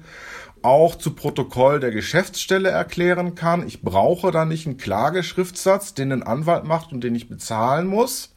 auch 0.61 0.95
zu 0.95 1.11
Protokoll 1.11 1.79
der 1.79 1.91
Geschäftsstelle 1.91 2.69
erklären 2.69 3.35
kann. 3.35 3.65
Ich 3.65 3.81
brauche 3.81 4.31
da 4.31 4.43
nicht 4.43 4.65
einen 4.65 4.77
Klageschriftsatz, 4.77 5.93
den 5.93 6.11
ein 6.11 6.23
Anwalt 6.23 6.65
macht 6.65 6.91
und 6.91 7.05
den 7.05 7.15
ich 7.15 7.29
bezahlen 7.29 7.87
muss. 7.87 8.32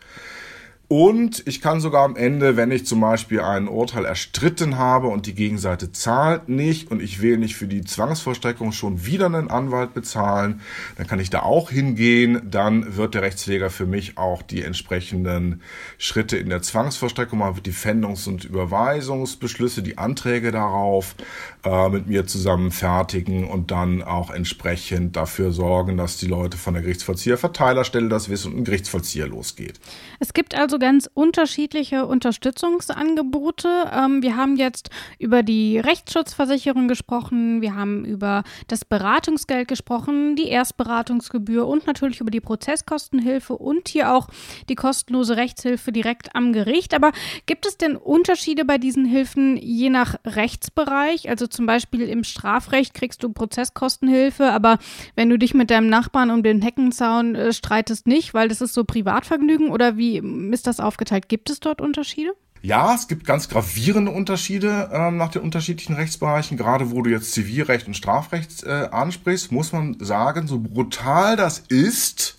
Und 0.88 1.42
ich 1.48 1.60
kann 1.60 1.80
sogar 1.80 2.04
am 2.04 2.14
Ende, 2.14 2.56
wenn 2.56 2.70
ich 2.70 2.86
zum 2.86 3.00
Beispiel 3.00 3.40
ein 3.40 3.66
Urteil 3.66 4.04
erstritten 4.04 4.78
habe 4.78 5.08
und 5.08 5.26
die 5.26 5.34
Gegenseite 5.34 5.90
zahlt 5.90 6.48
nicht 6.48 6.92
und 6.92 7.02
ich 7.02 7.20
will 7.20 7.38
nicht 7.38 7.56
für 7.56 7.66
die 7.66 7.82
Zwangsvollstreckung 7.82 8.70
schon 8.70 9.04
wieder 9.04 9.26
einen 9.26 9.50
Anwalt 9.50 9.94
bezahlen, 9.94 10.60
dann 10.96 11.08
kann 11.08 11.18
ich 11.18 11.28
da 11.28 11.42
auch 11.42 11.70
hingehen. 11.70 12.40
Dann 12.48 12.96
wird 12.96 13.14
der 13.14 13.22
Rechtspfleger 13.22 13.68
für 13.68 13.86
mich 13.86 14.16
auch 14.16 14.42
die 14.42 14.62
entsprechenden 14.62 15.60
Schritte 15.98 16.36
in 16.36 16.50
der 16.50 16.62
Zwangsvollstreckung 16.62 17.40
machen, 17.40 17.56
wird 17.56 17.66
die 17.66 17.72
Fändungs- 17.72 18.28
und 18.28 18.44
Überweisungsbeschlüsse, 18.44 19.82
die 19.82 19.98
Anträge 19.98 20.52
darauf 20.52 21.16
äh, 21.64 21.88
mit 21.88 22.06
mir 22.06 22.28
zusammen 22.28 22.70
fertigen 22.70 23.48
und 23.48 23.72
dann 23.72 24.04
auch 24.04 24.30
entsprechend 24.30 25.16
dafür 25.16 25.50
sorgen, 25.50 25.96
dass 25.96 26.16
die 26.16 26.26
Leute 26.26 26.56
von 26.56 26.74
der 26.74 26.84
Gerichtsvollzieher-Verteilerstelle 26.84 28.08
das 28.08 28.28
wissen 28.28 28.52
und 28.52 28.58
ein 28.60 28.64
Gerichtsvollzieher 28.64 29.26
losgeht. 29.26 29.80
Es 30.20 30.32
gibt 30.32 30.54
also 30.54 30.75
also 30.76 30.78
ganz 30.78 31.08
unterschiedliche 31.14 32.06
Unterstützungsangebote. 32.06 33.90
Ähm, 33.92 34.22
wir 34.22 34.36
haben 34.36 34.56
jetzt 34.56 34.90
über 35.18 35.42
die 35.42 35.78
Rechtsschutzversicherung 35.78 36.86
gesprochen, 36.86 37.62
wir 37.62 37.74
haben 37.74 38.04
über 38.04 38.44
das 38.68 38.84
Beratungsgeld 38.84 39.68
gesprochen, 39.68 40.36
die 40.36 40.48
Erstberatungsgebühr 40.48 41.66
und 41.66 41.86
natürlich 41.86 42.20
über 42.20 42.30
die 42.30 42.40
Prozesskostenhilfe 42.40 43.56
und 43.56 43.88
hier 43.88 44.12
auch 44.12 44.28
die 44.68 44.74
kostenlose 44.74 45.36
Rechtshilfe 45.36 45.92
direkt 45.92 46.34
am 46.34 46.52
Gericht. 46.52 46.92
Aber 46.92 47.12
gibt 47.46 47.66
es 47.66 47.78
denn 47.78 47.96
Unterschiede 47.96 48.64
bei 48.64 48.76
diesen 48.76 49.06
Hilfen 49.06 49.56
je 49.56 49.88
nach 49.88 50.16
Rechtsbereich? 50.26 51.28
Also 51.30 51.46
zum 51.46 51.64
Beispiel 51.64 52.02
im 52.02 52.22
Strafrecht 52.22 52.92
kriegst 52.92 53.22
du 53.22 53.30
Prozesskostenhilfe, 53.32 54.52
aber 54.52 54.78
wenn 55.14 55.30
du 55.30 55.38
dich 55.38 55.54
mit 55.54 55.70
deinem 55.70 55.88
Nachbarn 55.88 56.30
um 56.30 56.42
den 56.42 56.60
Heckenzaun 56.60 57.34
äh, 57.34 57.52
streitest, 57.54 58.06
nicht, 58.06 58.34
weil 58.34 58.48
das 58.48 58.60
ist 58.60 58.74
so 58.74 58.84
Privatvergnügen 58.84 59.70
oder 59.70 59.96
wie 59.96 60.18
ist 60.52 60.65
das 60.66 60.80
aufgeteilt? 60.80 61.28
Gibt 61.28 61.50
es 61.50 61.60
dort 61.60 61.80
Unterschiede? 61.80 62.32
Ja, 62.62 62.94
es 62.94 63.06
gibt 63.06 63.26
ganz 63.26 63.48
gravierende 63.48 64.10
Unterschiede 64.10 64.90
äh, 64.92 65.10
nach 65.10 65.30
den 65.30 65.42
unterschiedlichen 65.42 65.94
Rechtsbereichen. 65.94 66.56
Gerade 66.56 66.90
wo 66.90 67.02
du 67.02 67.10
jetzt 67.10 67.32
Zivilrecht 67.32 67.86
und 67.86 67.94
Strafrecht 67.94 68.64
äh, 68.64 68.88
ansprichst, 68.90 69.52
muss 69.52 69.72
man 69.72 69.96
sagen, 70.00 70.48
so 70.48 70.58
brutal 70.58 71.36
das 71.36 71.58
ist, 71.58 72.38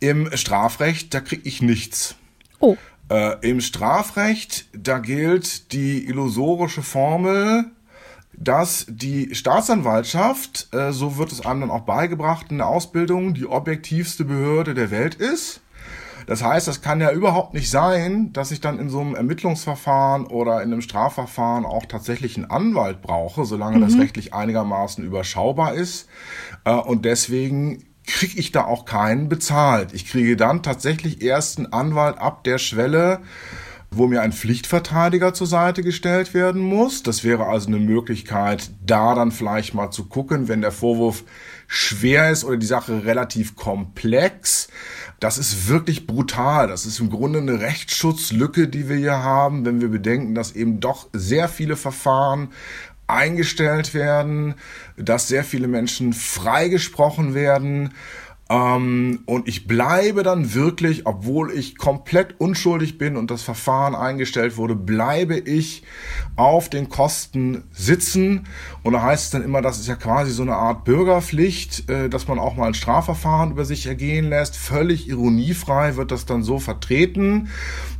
im 0.00 0.34
Strafrecht, 0.36 1.14
da 1.14 1.20
kriege 1.20 1.46
ich 1.48 1.62
nichts. 1.62 2.16
Oh. 2.60 2.76
Äh, 3.10 3.48
Im 3.48 3.60
Strafrecht, 3.60 4.66
da 4.72 4.98
gilt 4.98 5.72
die 5.72 6.06
illusorische 6.06 6.82
Formel, 6.82 7.66
dass 8.32 8.86
die 8.88 9.34
Staatsanwaltschaft, 9.34 10.68
äh, 10.72 10.92
so 10.92 11.16
wird 11.16 11.32
es 11.32 11.44
einem 11.44 11.62
dann 11.62 11.70
auch 11.70 11.82
beigebracht 11.82 12.46
in 12.50 12.58
der 12.58 12.66
Ausbildung, 12.66 13.34
die 13.34 13.46
objektivste 13.46 14.24
Behörde 14.24 14.74
der 14.74 14.90
Welt 14.90 15.14
ist. 15.14 15.60
Das 16.26 16.42
heißt, 16.42 16.66
das 16.66 16.82
kann 16.82 17.00
ja 17.00 17.12
überhaupt 17.12 17.54
nicht 17.54 17.70
sein, 17.70 18.32
dass 18.32 18.50
ich 18.50 18.60
dann 18.60 18.78
in 18.78 18.88
so 18.88 19.00
einem 19.00 19.14
Ermittlungsverfahren 19.14 20.26
oder 20.26 20.62
in 20.62 20.72
einem 20.72 20.80
Strafverfahren 20.80 21.64
auch 21.64 21.86
tatsächlich 21.86 22.36
einen 22.36 22.50
Anwalt 22.50 23.00
brauche, 23.02 23.44
solange 23.44 23.78
mhm. 23.78 23.82
das 23.82 23.98
rechtlich 23.98 24.34
einigermaßen 24.34 25.04
überschaubar 25.04 25.74
ist. 25.74 26.08
Äh, 26.64 26.72
und 26.72 27.04
deswegen 27.04 27.84
kriege 28.06 28.38
ich 28.38 28.52
da 28.52 28.64
auch 28.64 28.84
keinen 28.84 29.28
bezahlt. 29.28 29.92
Ich 29.92 30.06
kriege 30.06 30.36
dann 30.36 30.62
tatsächlich 30.62 31.22
erst 31.22 31.58
einen 31.58 31.72
Anwalt 31.72 32.18
ab 32.18 32.44
der 32.44 32.58
Schwelle, 32.58 33.20
wo 33.90 34.06
mir 34.06 34.22
ein 34.22 34.32
Pflichtverteidiger 34.32 35.32
zur 35.32 35.46
Seite 35.46 35.82
gestellt 35.82 36.34
werden 36.34 36.60
muss. 36.60 37.02
Das 37.02 37.24
wäre 37.24 37.46
also 37.46 37.68
eine 37.68 37.78
Möglichkeit, 37.78 38.70
da 38.84 39.14
dann 39.14 39.32
vielleicht 39.32 39.74
mal 39.74 39.90
zu 39.90 40.06
gucken, 40.06 40.48
wenn 40.48 40.60
der 40.60 40.72
Vorwurf 40.72 41.24
schwer 41.66 42.30
ist 42.30 42.44
oder 42.44 42.56
die 42.56 42.66
Sache 42.66 43.04
relativ 43.04 43.56
komplex. 43.56 44.68
Das 45.20 45.38
ist 45.38 45.68
wirklich 45.68 46.06
brutal. 46.06 46.68
Das 46.68 46.84
ist 46.84 47.00
im 47.00 47.10
Grunde 47.10 47.38
eine 47.38 47.60
Rechtsschutzlücke, 47.60 48.68
die 48.68 48.88
wir 48.88 48.96
hier 48.96 49.18
haben, 49.22 49.64
wenn 49.64 49.80
wir 49.80 49.88
bedenken, 49.88 50.34
dass 50.34 50.52
eben 50.52 50.80
doch 50.80 51.08
sehr 51.12 51.48
viele 51.48 51.76
Verfahren 51.76 52.48
eingestellt 53.06 53.94
werden, 53.94 54.54
dass 54.96 55.28
sehr 55.28 55.44
viele 55.44 55.68
Menschen 55.68 56.12
freigesprochen 56.12 57.34
werden. 57.34 57.94
Ähm, 58.48 59.20
und 59.26 59.48
ich 59.48 59.66
bleibe 59.66 60.22
dann 60.22 60.54
wirklich, 60.54 61.04
obwohl 61.06 61.50
ich 61.50 61.76
komplett 61.76 62.38
unschuldig 62.38 62.96
bin 62.96 63.16
und 63.16 63.30
das 63.30 63.42
Verfahren 63.42 63.96
eingestellt 63.96 64.56
wurde, 64.56 64.76
bleibe 64.76 65.36
ich 65.36 65.82
auf 66.36 66.68
den 66.68 66.88
Kosten 66.88 67.64
sitzen. 67.72 68.46
Und 68.84 68.92
da 68.92 69.02
heißt 69.02 69.24
es 69.24 69.30
dann 69.30 69.42
immer, 69.42 69.62
das 69.62 69.80
ist 69.80 69.88
ja 69.88 69.96
quasi 69.96 70.30
so 70.30 70.42
eine 70.42 70.54
Art 70.54 70.84
Bürgerpflicht, 70.84 71.90
äh, 71.90 72.08
dass 72.08 72.28
man 72.28 72.38
auch 72.38 72.54
mal 72.54 72.68
ein 72.68 72.74
Strafverfahren 72.74 73.50
über 73.50 73.64
sich 73.64 73.86
ergehen 73.86 74.28
lässt. 74.28 74.56
Völlig 74.56 75.08
ironiefrei 75.08 75.96
wird 75.96 76.12
das 76.12 76.24
dann 76.24 76.44
so 76.44 76.60
vertreten 76.60 77.48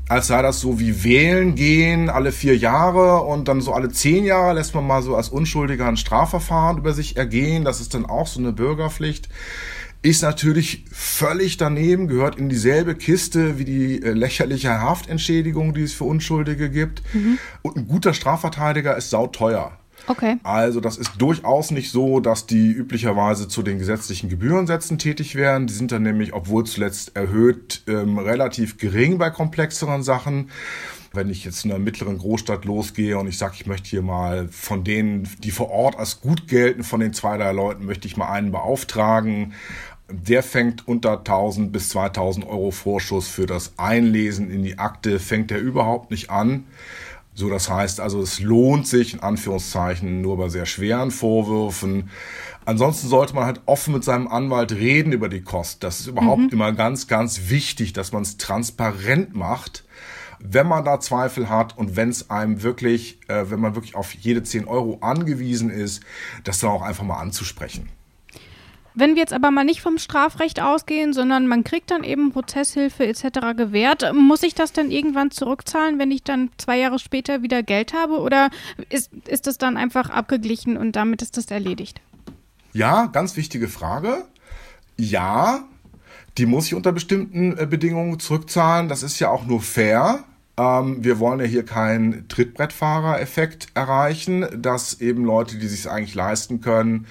als 0.08 0.28
sei 0.28 0.40
das 0.40 0.60
so 0.60 0.78
wie 0.78 1.02
wählen 1.02 1.56
gehen 1.56 2.10
alle 2.10 2.30
vier 2.30 2.56
Jahre 2.56 3.22
und 3.22 3.48
dann 3.48 3.60
so 3.60 3.72
alle 3.72 3.88
zehn 3.88 4.24
Jahre 4.24 4.54
lässt 4.54 4.72
man 4.72 4.86
mal 4.86 5.02
so 5.02 5.16
als 5.16 5.28
Unschuldiger 5.28 5.88
ein 5.88 5.96
Strafverfahren 5.96 6.78
über 6.78 6.92
sich 6.92 7.16
ergehen. 7.16 7.64
Das 7.64 7.80
ist 7.80 7.92
dann 7.92 8.06
auch 8.06 8.28
so 8.28 8.38
eine 8.38 8.52
Bürgerpflicht 8.52 9.28
ist 10.06 10.22
natürlich 10.22 10.84
völlig 10.92 11.56
daneben, 11.56 12.06
gehört 12.06 12.38
in 12.38 12.48
dieselbe 12.48 12.94
Kiste 12.94 13.58
wie 13.58 13.64
die 13.64 14.02
äh, 14.02 14.12
lächerliche 14.12 14.80
Haftentschädigung, 14.80 15.74
die 15.74 15.82
es 15.82 15.94
für 15.94 16.04
Unschuldige 16.04 16.70
gibt. 16.70 17.02
Mhm. 17.12 17.38
Und 17.62 17.76
ein 17.76 17.88
guter 17.88 18.14
Strafverteidiger 18.14 18.96
ist 18.96 19.10
sauteuer. 19.10 19.76
Okay. 20.06 20.36
Also 20.44 20.80
das 20.80 20.96
ist 20.96 21.10
durchaus 21.18 21.72
nicht 21.72 21.90
so, 21.90 22.20
dass 22.20 22.46
die 22.46 22.70
üblicherweise 22.70 23.48
zu 23.48 23.64
den 23.64 23.80
gesetzlichen 23.80 24.28
Gebührensätzen 24.28 24.98
tätig 24.98 25.34
werden. 25.34 25.66
Die 25.66 25.74
sind 25.74 25.90
dann 25.90 26.04
nämlich, 26.04 26.32
obwohl 26.32 26.64
zuletzt 26.64 27.16
erhöht, 27.16 27.82
ähm, 27.88 28.18
relativ 28.18 28.78
gering 28.78 29.18
bei 29.18 29.30
komplexeren 29.30 30.04
Sachen. 30.04 30.50
Wenn 31.12 31.30
ich 31.30 31.44
jetzt 31.44 31.64
in 31.64 31.72
einer 31.72 31.80
mittleren 31.80 32.18
Großstadt 32.18 32.64
losgehe 32.64 33.18
und 33.18 33.26
ich 33.26 33.38
sage, 33.38 33.54
ich 33.58 33.66
möchte 33.66 33.88
hier 33.88 34.02
mal 34.02 34.48
von 34.50 34.84
denen, 34.84 35.28
die 35.42 35.50
vor 35.50 35.70
Ort 35.70 35.98
als 35.98 36.20
gut 36.20 36.46
gelten, 36.46 36.84
von 36.84 37.00
den 37.00 37.12
zwei, 37.12 37.38
drei 37.38 37.50
Leuten, 37.50 37.86
möchte 37.86 38.06
ich 38.06 38.16
mal 38.16 38.30
einen 38.30 38.52
beauftragen 38.52 39.54
der 40.08 40.42
fängt 40.42 40.86
unter 40.86 41.18
1000 41.18 41.72
bis 41.72 41.88
2000 41.90 42.46
Euro 42.46 42.70
Vorschuss 42.70 43.28
für 43.28 43.46
das 43.46 43.72
Einlesen 43.76 44.50
in 44.50 44.62
die 44.62 44.78
Akte, 44.78 45.18
fängt 45.18 45.50
er 45.50 45.58
überhaupt 45.58 46.10
nicht 46.10 46.30
an. 46.30 46.64
So, 47.34 47.50
das 47.50 47.68
heißt 47.68 48.00
also, 48.00 48.22
es 48.22 48.40
lohnt 48.40 48.86
sich 48.86 49.12
in 49.12 49.20
Anführungszeichen 49.20 50.22
nur 50.22 50.38
bei 50.38 50.48
sehr 50.48 50.64
schweren 50.64 51.10
Vorwürfen. 51.10 52.08
Ansonsten 52.64 53.08
sollte 53.08 53.34
man 53.34 53.44
halt 53.44 53.60
offen 53.66 53.92
mit 53.92 54.04
seinem 54.04 54.26
Anwalt 54.26 54.72
reden 54.72 55.12
über 55.12 55.28
die 55.28 55.42
Kosten. 55.42 55.80
Das 55.80 56.00
ist 56.00 56.06
überhaupt 56.06 56.42
mhm. 56.42 56.48
immer 56.48 56.72
ganz, 56.72 57.08
ganz 57.08 57.50
wichtig, 57.50 57.92
dass 57.92 58.12
man 58.12 58.22
es 58.22 58.38
transparent 58.38 59.36
macht. 59.36 59.84
Wenn 60.38 60.66
man 60.66 60.84
da 60.84 60.98
Zweifel 60.98 61.50
hat 61.50 61.76
und 61.76 61.96
wenn 61.96 62.08
es 62.08 62.30
einem 62.30 62.62
wirklich, 62.62 63.20
äh, 63.28 63.50
wenn 63.50 63.60
man 63.60 63.74
wirklich 63.74 63.96
auf 63.96 64.14
jede 64.14 64.42
10 64.42 64.66
Euro 64.66 64.98
angewiesen 65.00 65.70
ist, 65.70 66.02
das 66.44 66.60
dann 66.60 66.70
auch 66.70 66.82
einfach 66.82 67.04
mal 67.04 67.20
anzusprechen. 67.20 67.88
Wenn 68.98 69.14
wir 69.14 69.20
jetzt 69.20 69.34
aber 69.34 69.50
mal 69.50 69.64
nicht 69.64 69.82
vom 69.82 69.98
Strafrecht 69.98 70.58
ausgehen, 70.58 71.12
sondern 71.12 71.46
man 71.46 71.64
kriegt 71.64 71.90
dann 71.90 72.02
eben 72.02 72.32
Prozesshilfe 72.32 73.06
etc. 73.06 73.54
gewährt, 73.54 74.10
muss 74.14 74.42
ich 74.42 74.54
das 74.54 74.72
dann 74.72 74.90
irgendwann 74.90 75.30
zurückzahlen, 75.30 75.98
wenn 75.98 76.10
ich 76.10 76.22
dann 76.22 76.48
zwei 76.56 76.78
Jahre 76.78 76.98
später 76.98 77.42
wieder 77.42 77.62
Geld 77.62 77.92
habe? 77.92 78.18
Oder 78.20 78.48
ist, 78.88 79.12
ist 79.28 79.46
das 79.46 79.58
dann 79.58 79.76
einfach 79.76 80.08
abgeglichen 80.08 80.78
und 80.78 80.96
damit 80.96 81.20
ist 81.20 81.36
das 81.36 81.44
erledigt? 81.46 82.00
Ja, 82.72 83.06
ganz 83.06 83.36
wichtige 83.36 83.68
Frage. 83.68 84.24
Ja, 84.96 85.64
die 86.38 86.46
muss 86.46 86.66
ich 86.66 86.74
unter 86.74 86.92
bestimmten 86.92 87.58
äh, 87.58 87.66
Bedingungen 87.66 88.18
zurückzahlen. 88.18 88.88
Das 88.88 89.02
ist 89.02 89.18
ja 89.18 89.28
auch 89.28 89.44
nur 89.44 89.60
fair. 89.60 90.24
Ähm, 90.58 91.04
wir 91.04 91.18
wollen 91.18 91.40
ja 91.40 91.46
hier 91.46 91.64
keinen 91.64 92.28
Trittbrettfahrer-Effekt 92.28 93.68
erreichen, 93.74 94.46
dass 94.56 95.00
eben 95.00 95.24
Leute, 95.24 95.58
die 95.58 95.66
sich 95.66 95.90
eigentlich 95.90 96.14
leisten 96.14 96.60
können, 96.60 97.06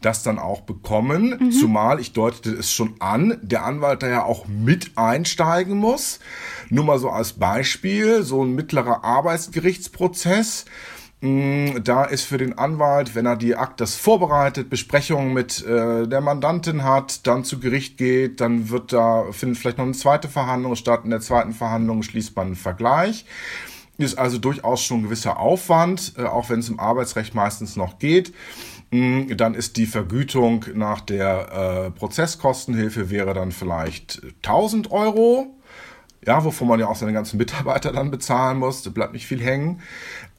das 0.00 0.22
dann 0.22 0.38
auch 0.38 0.62
bekommen. 0.62 1.36
Mhm. 1.38 1.52
Zumal, 1.52 2.00
ich 2.00 2.12
deutete 2.12 2.50
es 2.50 2.72
schon 2.72 2.94
an, 2.98 3.38
der 3.42 3.64
Anwalt 3.64 4.02
da 4.02 4.08
ja 4.08 4.24
auch 4.24 4.46
mit 4.48 4.92
einsteigen 4.96 5.76
muss. 5.76 6.18
Nur 6.70 6.84
mal 6.84 6.98
so 6.98 7.10
als 7.10 7.34
Beispiel, 7.34 8.22
so 8.22 8.44
ein 8.44 8.54
mittlerer 8.54 9.04
Arbeitsgerichtsprozess. 9.04 10.64
Mm, 11.20 11.82
da 11.82 12.04
ist 12.04 12.24
für 12.24 12.38
den 12.38 12.58
Anwalt, 12.58 13.16
wenn 13.16 13.26
er 13.26 13.36
die 13.36 13.56
Aktes 13.56 13.96
vorbereitet, 13.96 14.70
Besprechungen 14.70 15.32
mit 15.32 15.64
äh, 15.66 16.06
der 16.06 16.20
Mandantin 16.20 16.84
hat, 16.84 17.26
dann 17.26 17.42
zu 17.42 17.58
Gericht 17.58 17.98
geht, 17.98 18.40
dann 18.40 18.70
wird 18.70 18.92
da, 18.92 19.24
findet 19.32 19.58
vielleicht 19.58 19.78
noch 19.78 19.84
eine 19.84 19.94
zweite 19.94 20.28
Verhandlung 20.28 20.76
statt. 20.76 21.00
In 21.04 21.10
der 21.10 21.20
zweiten 21.20 21.54
Verhandlung 21.54 22.04
schließt 22.04 22.36
man 22.36 22.46
einen 22.48 22.56
Vergleich. 22.56 23.24
Ist 23.96 24.16
also 24.16 24.38
durchaus 24.38 24.84
schon 24.84 25.00
ein 25.00 25.02
gewisser 25.04 25.40
Aufwand, 25.40 26.14
äh, 26.16 26.22
auch 26.22 26.50
wenn 26.50 26.60
es 26.60 26.68
im 26.68 26.78
Arbeitsrecht 26.78 27.34
meistens 27.34 27.74
noch 27.74 27.98
geht. 27.98 28.32
Mm, 28.92 29.36
dann 29.36 29.54
ist 29.54 29.76
die 29.76 29.86
Vergütung 29.86 30.66
nach 30.74 31.00
der 31.00 31.86
äh, 31.86 31.90
Prozesskostenhilfe 31.90 33.10
wäre 33.10 33.34
dann 33.34 33.50
vielleicht 33.50 34.22
1000 34.44 34.92
Euro. 34.92 35.57
Ja, 36.26 36.44
wovon 36.44 36.68
man 36.68 36.80
ja 36.80 36.88
auch 36.88 36.96
seine 36.96 37.12
ganzen 37.12 37.36
Mitarbeiter 37.38 37.92
dann 37.92 38.10
bezahlen 38.10 38.58
muss, 38.58 38.82
da 38.82 38.90
bleibt 38.90 39.12
nicht 39.12 39.26
viel 39.26 39.40
hängen. 39.40 39.80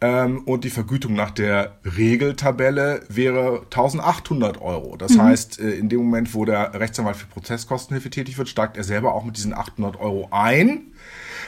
Ähm, 0.02 0.44
und 0.46 0.64
die 0.64 0.70
Vergütung 0.70 1.14
nach 1.14 1.32
der 1.32 1.78
Regeltabelle 1.84 3.02
wäre 3.08 3.62
1800 3.64 4.62
Euro. 4.62 4.98
Das 4.98 5.14
mhm. 5.14 5.22
heißt, 5.24 5.60
äh, 5.60 5.72
in 5.72 5.90
dem 5.90 6.00
Moment, 6.00 6.34
wo 6.34 6.46
der 6.46 6.74
Rechtsanwalt 6.74 7.16
für 7.16 7.28
Prozesskostenhilfe 7.28 8.10
tätig 8.10 8.38
wird, 8.38 8.50
steigt 8.50 8.78
er 8.78 8.84
selber 8.84 9.14
auch 9.14 9.24
mit 9.24 9.38
diesen 9.38 9.54
800 9.54 10.00
Euro 10.00 10.28
ein. 10.32 10.94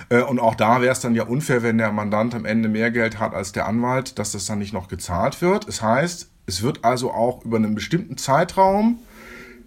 Äh, 0.10 0.22
und 0.22 0.40
auch 0.40 0.56
da 0.56 0.82
wäre 0.82 0.92
es 0.92 1.02
dann 1.02 1.16
ja 1.16 1.24
unfair, 1.24 1.62
wenn 1.62 1.78
der 1.78 1.92
Mandant 1.92 2.34
am 2.34 2.46
Ende 2.46 2.70
mehr 2.70 2.92
Geld 2.92 3.20
hat 3.20 3.34
als 3.34 3.52
der 3.52 3.68
Anwalt, 3.68 4.18
dass 4.18 4.32
das 4.32 4.46
dann 4.46 4.60
nicht 4.60 4.74
noch 4.74 4.88
gezahlt 4.88 5.42
wird. 5.42 5.68
Es 5.68 5.78
das 5.78 5.82
heißt, 5.82 6.30
es 6.46 6.62
wird 6.62 6.84
also 6.84 7.12
auch 7.12 7.44
über 7.46 7.58
einen 7.58 7.76
bestimmten 7.76 8.18
Zeitraum 8.18 9.00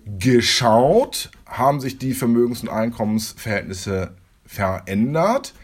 geschaut, 0.07 1.31
haben 1.47 1.81
sich 1.81 1.99
die 1.99 2.15
Vermögens- 2.15 2.63
und 2.63 2.69
Einkommensverhältnisse 2.69 4.15
verändert. 4.55 5.55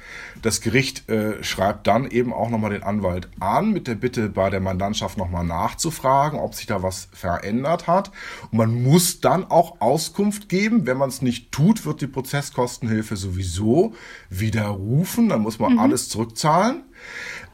Das 0.42 0.60
Gericht 0.60 1.08
äh, 1.08 1.42
schreibt 1.42 1.86
dann 1.86 2.10
eben 2.10 2.32
auch 2.32 2.48
nochmal 2.48 2.70
den 2.70 2.82
Anwalt 2.82 3.28
an, 3.40 3.72
mit 3.72 3.86
der 3.86 3.94
Bitte 3.94 4.28
bei 4.28 4.50
der 4.50 4.60
Mandantschaft 4.60 5.18
nochmal 5.18 5.44
nachzufragen, 5.44 6.38
ob 6.38 6.54
sich 6.54 6.66
da 6.66 6.82
was 6.82 7.08
verändert 7.12 7.86
hat. 7.86 8.10
Und 8.50 8.58
man 8.58 8.82
muss 8.82 9.20
dann 9.20 9.44
auch 9.50 9.80
Auskunft 9.80 10.48
geben. 10.48 10.86
Wenn 10.86 10.96
man 10.96 11.10
es 11.10 11.22
nicht 11.22 11.52
tut, 11.52 11.84
wird 11.84 12.00
die 12.00 12.06
Prozesskostenhilfe 12.06 13.16
sowieso 13.16 13.94
widerrufen. 14.30 15.28
Dann 15.28 15.42
muss 15.42 15.58
man 15.58 15.74
mhm. 15.74 15.78
alles 15.78 16.08
zurückzahlen. 16.08 16.84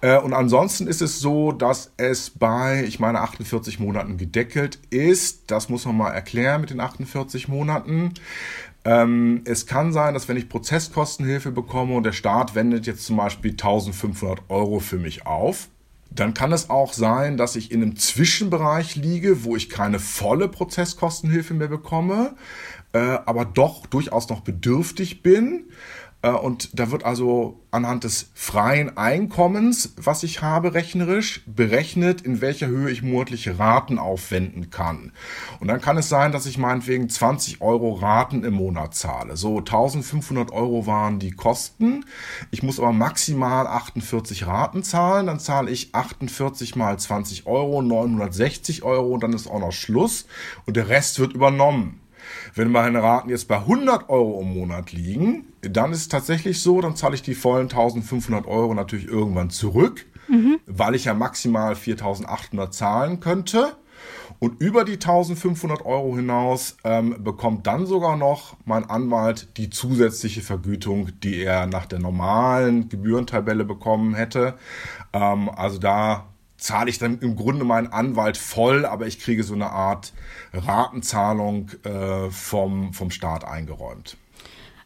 Äh, 0.00 0.18
und 0.18 0.32
ansonsten 0.32 0.86
ist 0.86 1.02
es 1.02 1.20
so, 1.20 1.52
dass 1.52 1.92
es 1.96 2.30
bei, 2.30 2.84
ich 2.86 3.00
meine, 3.00 3.20
48 3.20 3.78
Monaten 3.78 4.18
gedeckelt 4.18 4.78
ist. 4.90 5.50
Das 5.50 5.68
muss 5.68 5.84
man 5.86 5.96
mal 5.96 6.10
erklären 6.10 6.60
mit 6.60 6.70
den 6.70 6.80
48 6.80 7.48
Monaten. 7.48 8.12
Ähm, 8.86 9.42
es 9.46 9.66
kann 9.66 9.92
sein, 9.92 10.14
dass 10.14 10.28
wenn 10.28 10.36
ich 10.36 10.48
Prozesskostenhilfe 10.48 11.50
bekomme 11.50 11.94
und 11.94 12.04
der 12.04 12.12
Staat 12.12 12.54
wendet 12.54 12.86
jetzt 12.86 13.04
zum 13.04 13.16
Beispiel 13.16 13.50
1500 13.50 14.42
Euro 14.48 14.78
für 14.78 14.96
mich 14.96 15.26
auf, 15.26 15.68
dann 16.08 16.34
kann 16.34 16.52
es 16.52 16.70
auch 16.70 16.92
sein, 16.92 17.36
dass 17.36 17.56
ich 17.56 17.72
in 17.72 17.82
einem 17.82 17.96
Zwischenbereich 17.96 18.94
liege, 18.94 19.42
wo 19.42 19.56
ich 19.56 19.70
keine 19.70 19.98
volle 19.98 20.48
Prozesskostenhilfe 20.48 21.52
mehr 21.52 21.66
bekomme, 21.66 22.36
äh, 22.92 22.98
aber 23.26 23.44
doch 23.44 23.86
durchaus 23.86 24.28
noch 24.28 24.42
bedürftig 24.42 25.20
bin. 25.20 25.64
Äh, 26.26 26.30
und 26.30 26.78
da 26.78 26.90
wird 26.90 27.04
also 27.04 27.60
anhand 27.70 28.04
des 28.04 28.30
freien 28.34 28.96
Einkommens, 28.96 29.94
was 29.96 30.22
ich 30.22 30.42
habe 30.42 30.74
rechnerisch, 30.74 31.42
berechnet, 31.46 32.22
in 32.22 32.40
welcher 32.40 32.66
Höhe 32.68 32.90
ich 32.90 33.02
monatliche 33.02 33.58
Raten 33.58 33.98
aufwenden 33.98 34.70
kann. 34.70 35.12
Und 35.60 35.68
dann 35.68 35.80
kann 35.80 35.98
es 35.98 36.08
sein, 36.08 36.32
dass 36.32 36.46
ich 36.46 36.58
meinetwegen 36.58 37.08
20 37.08 37.60
Euro 37.60 37.92
Raten 37.92 38.44
im 38.44 38.54
Monat 38.54 38.94
zahle. 38.94 39.36
So 39.36 39.58
1500 39.58 40.52
Euro 40.52 40.86
waren 40.86 41.18
die 41.18 41.32
Kosten. 41.32 42.04
Ich 42.50 42.62
muss 42.62 42.80
aber 42.80 42.92
maximal 42.92 43.66
48 43.66 44.46
Raten 44.46 44.82
zahlen. 44.82 45.26
Dann 45.26 45.38
zahle 45.38 45.70
ich 45.70 45.94
48 45.94 46.76
mal 46.76 46.98
20 46.98 47.46
Euro, 47.46 47.82
960 47.82 48.82
Euro 48.82 49.14
und 49.14 49.22
dann 49.22 49.32
ist 49.32 49.46
auch 49.46 49.60
noch 49.60 49.72
Schluss. 49.72 50.26
Und 50.64 50.76
der 50.76 50.88
Rest 50.88 51.20
wird 51.20 51.34
übernommen. 51.34 52.00
Wenn 52.56 52.72
meine 52.72 53.02
Raten 53.02 53.28
jetzt 53.28 53.48
bei 53.48 53.58
100 53.58 54.08
Euro 54.08 54.40
im 54.40 54.54
Monat 54.54 54.90
liegen, 54.90 55.52
dann 55.60 55.92
ist 55.92 55.98
es 55.98 56.08
tatsächlich 56.08 56.62
so, 56.62 56.80
dann 56.80 56.96
zahle 56.96 57.14
ich 57.14 57.20
die 57.20 57.34
vollen 57.34 57.68
1500 57.68 58.46
Euro 58.46 58.72
natürlich 58.72 59.06
irgendwann 59.06 59.50
zurück, 59.50 60.06
mhm. 60.26 60.58
weil 60.66 60.94
ich 60.94 61.04
ja 61.04 61.12
maximal 61.12 61.76
4800 61.76 62.72
zahlen 62.72 63.20
könnte. 63.20 63.76
Und 64.38 64.60
über 64.60 64.84
die 64.84 64.94
1500 64.94 65.84
Euro 65.84 66.16
hinaus 66.16 66.78
ähm, 66.84 67.22
bekommt 67.22 67.66
dann 67.66 67.84
sogar 67.84 68.16
noch 68.16 68.56
mein 68.64 68.88
Anwalt 68.88 69.48
die 69.58 69.68
zusätzliche 69.68 70.40
Vergütung, 70.40 71.10
die 71.22 71.42
er 71.42 71.66
nach 71.66 71.84
der 71.84 71.98
normalen 71.98 72.88
Gebührentabelle 72.88 73.64
bekommen 73.64 74.14
hätte. 74.14 74.54
Ähm, 75.12 75.50
also 75.50 75.78
da 75.78 76.24
zahle 76.58 76.90
ich 76.90 76.98
dann 76.98 77.18
im 77.20 77.36
Grunde 77.36 77.64
meinen 77.64 77.88
Anwalt 77.88 78.36
voll, 78.36 78.84
aber 78.84 79.06
ich 79.06 79.18
kriege 79.18 79.44
so 79.44 79.54
eine 79.54 79.70
Art 79.70 80.12
Ratenzahlung 80.52 81.70
äh, 81.84 82.30
vom, 82.30 82.92
vom 82.92 83.10
Staat 83.10 83.44
eingeräumt. 83.44 84.16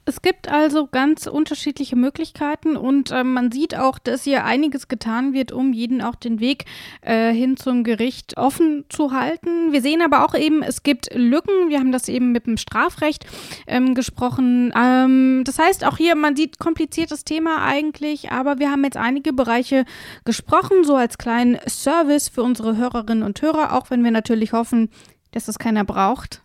Es 0.07 0.23
gibt 0.23 0.49
also 0.49 0.87
ganz 0.87 1.27
unterschiedliche 1.27 1.95
Möglichkeiten 1.95 2.77
und 2.77 3.11
äh, 3.11 3.23
man 3.23 3.53
sieht 3.53 3.77
auch, 3.77 3.99
dass 3.99 4.25
hier 4.25 4.45
einiges 4.45 4.89
getan 4.89 5.35
wird, 5.35 5.53
um 5.53 5.73
jeden 5.73 6.01
auch 6.03 6.15
den 6.15 6.41
Weg 6.41 6.65
äh, 7.03 7.33
hin 7.33 7.57
zum 7.57 7.85
Gericht 7.85 8.37
offen 8.37 8.87
zu 8.89 9.13
halten. 9.13 9.73
Wir 9.73 9.83
sehen 9.83 10.01
aber 10.03 10.25
auch 10.25 10.35
eben, 10.35 10.63
es 10.63 10.83
gibt 10.83 11.15
Lücken. 11.15 11.69
Wir 11.69 11.79
haben 11.79 11.93
das 11.93 12.09
eben 12.09 12.33
mit 12.33 12.47
dem 12.47 12.57
Strafrecht 12.57 13.27
ähm, 13.67 13.95
gesprochen. 13.95 14.73
Ähm, 14.75 15.43
das 15.45 15.59
heißt, 15.59 15.85
auch 15.85 15.99
hier, 15.99 16.17
man 16.17 16.35
sieht 16.35 16.59
kompliziertes 16.59 17.25
Thema 17.25 17.63
eigentlich, 17.63 18.33
aber 18.33 18.59
wir 18.59 18.71
haben 18.71 18.85
jetzt 18.85 18.97
einige 18.97 19.33
Bereiche 19.33 19.85
gesprochen, 20.25 20.83
so 20.83 20.97
als 20.97 21.19
kleinen 21.19 21.59
Service 21.69 22.29
für 22.29 22.43
unsere 22.43 22.77
Hörerinnen 22.77 23.23
und 23.23 23.41
Hörer, 23.43 23.75
auch 23.75 23.91
wenn 23.91 24.03
wir 24.03 24.11
natürlich 24.11 24.53
hoffen, 24.53 24.91
dass 25.33 25.47
es 25.47 25.59
keiner 25.59 25.85
braucht. 25.85 26.43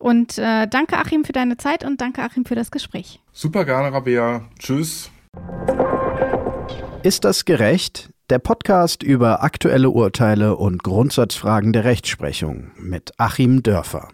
Und 0.00 0.38
äh, 0.38 0.66
danke, 0.66 0.96
Achim, 0.96 1.24
für 1.24 1.32
deine 1.32 1.58
Zeit 1.58 1.84
und 1.84 2.00
danke, 2.00 2.22
Achim, 2.22 2.46
für 2.46 2.54
das 2.54 2.70
Gespräch. 2.70 3.20
Super 3.32 3.66
gerne, 3.66 3.92
Rabea. 3.92 4.48
Tschüss. 4.58 5.10
Ist 7.02 7.24
das 7.24 7.44
gerecht? 7.44 8.10
Der 8.30 8.38
Podcast 8.38 9.02
über 9.02 9.42
aktuelle 9.42 9.90
Urteile 9.90 10.56
und 10.56 10.82
Grundsatzfragen 10.82 11.74
der 11.74 11.84
Rechtsprechung 11.84 12.70
mit 12.78 13.12
Achim 13.18 13.62
Dörfer. 13.62 14.08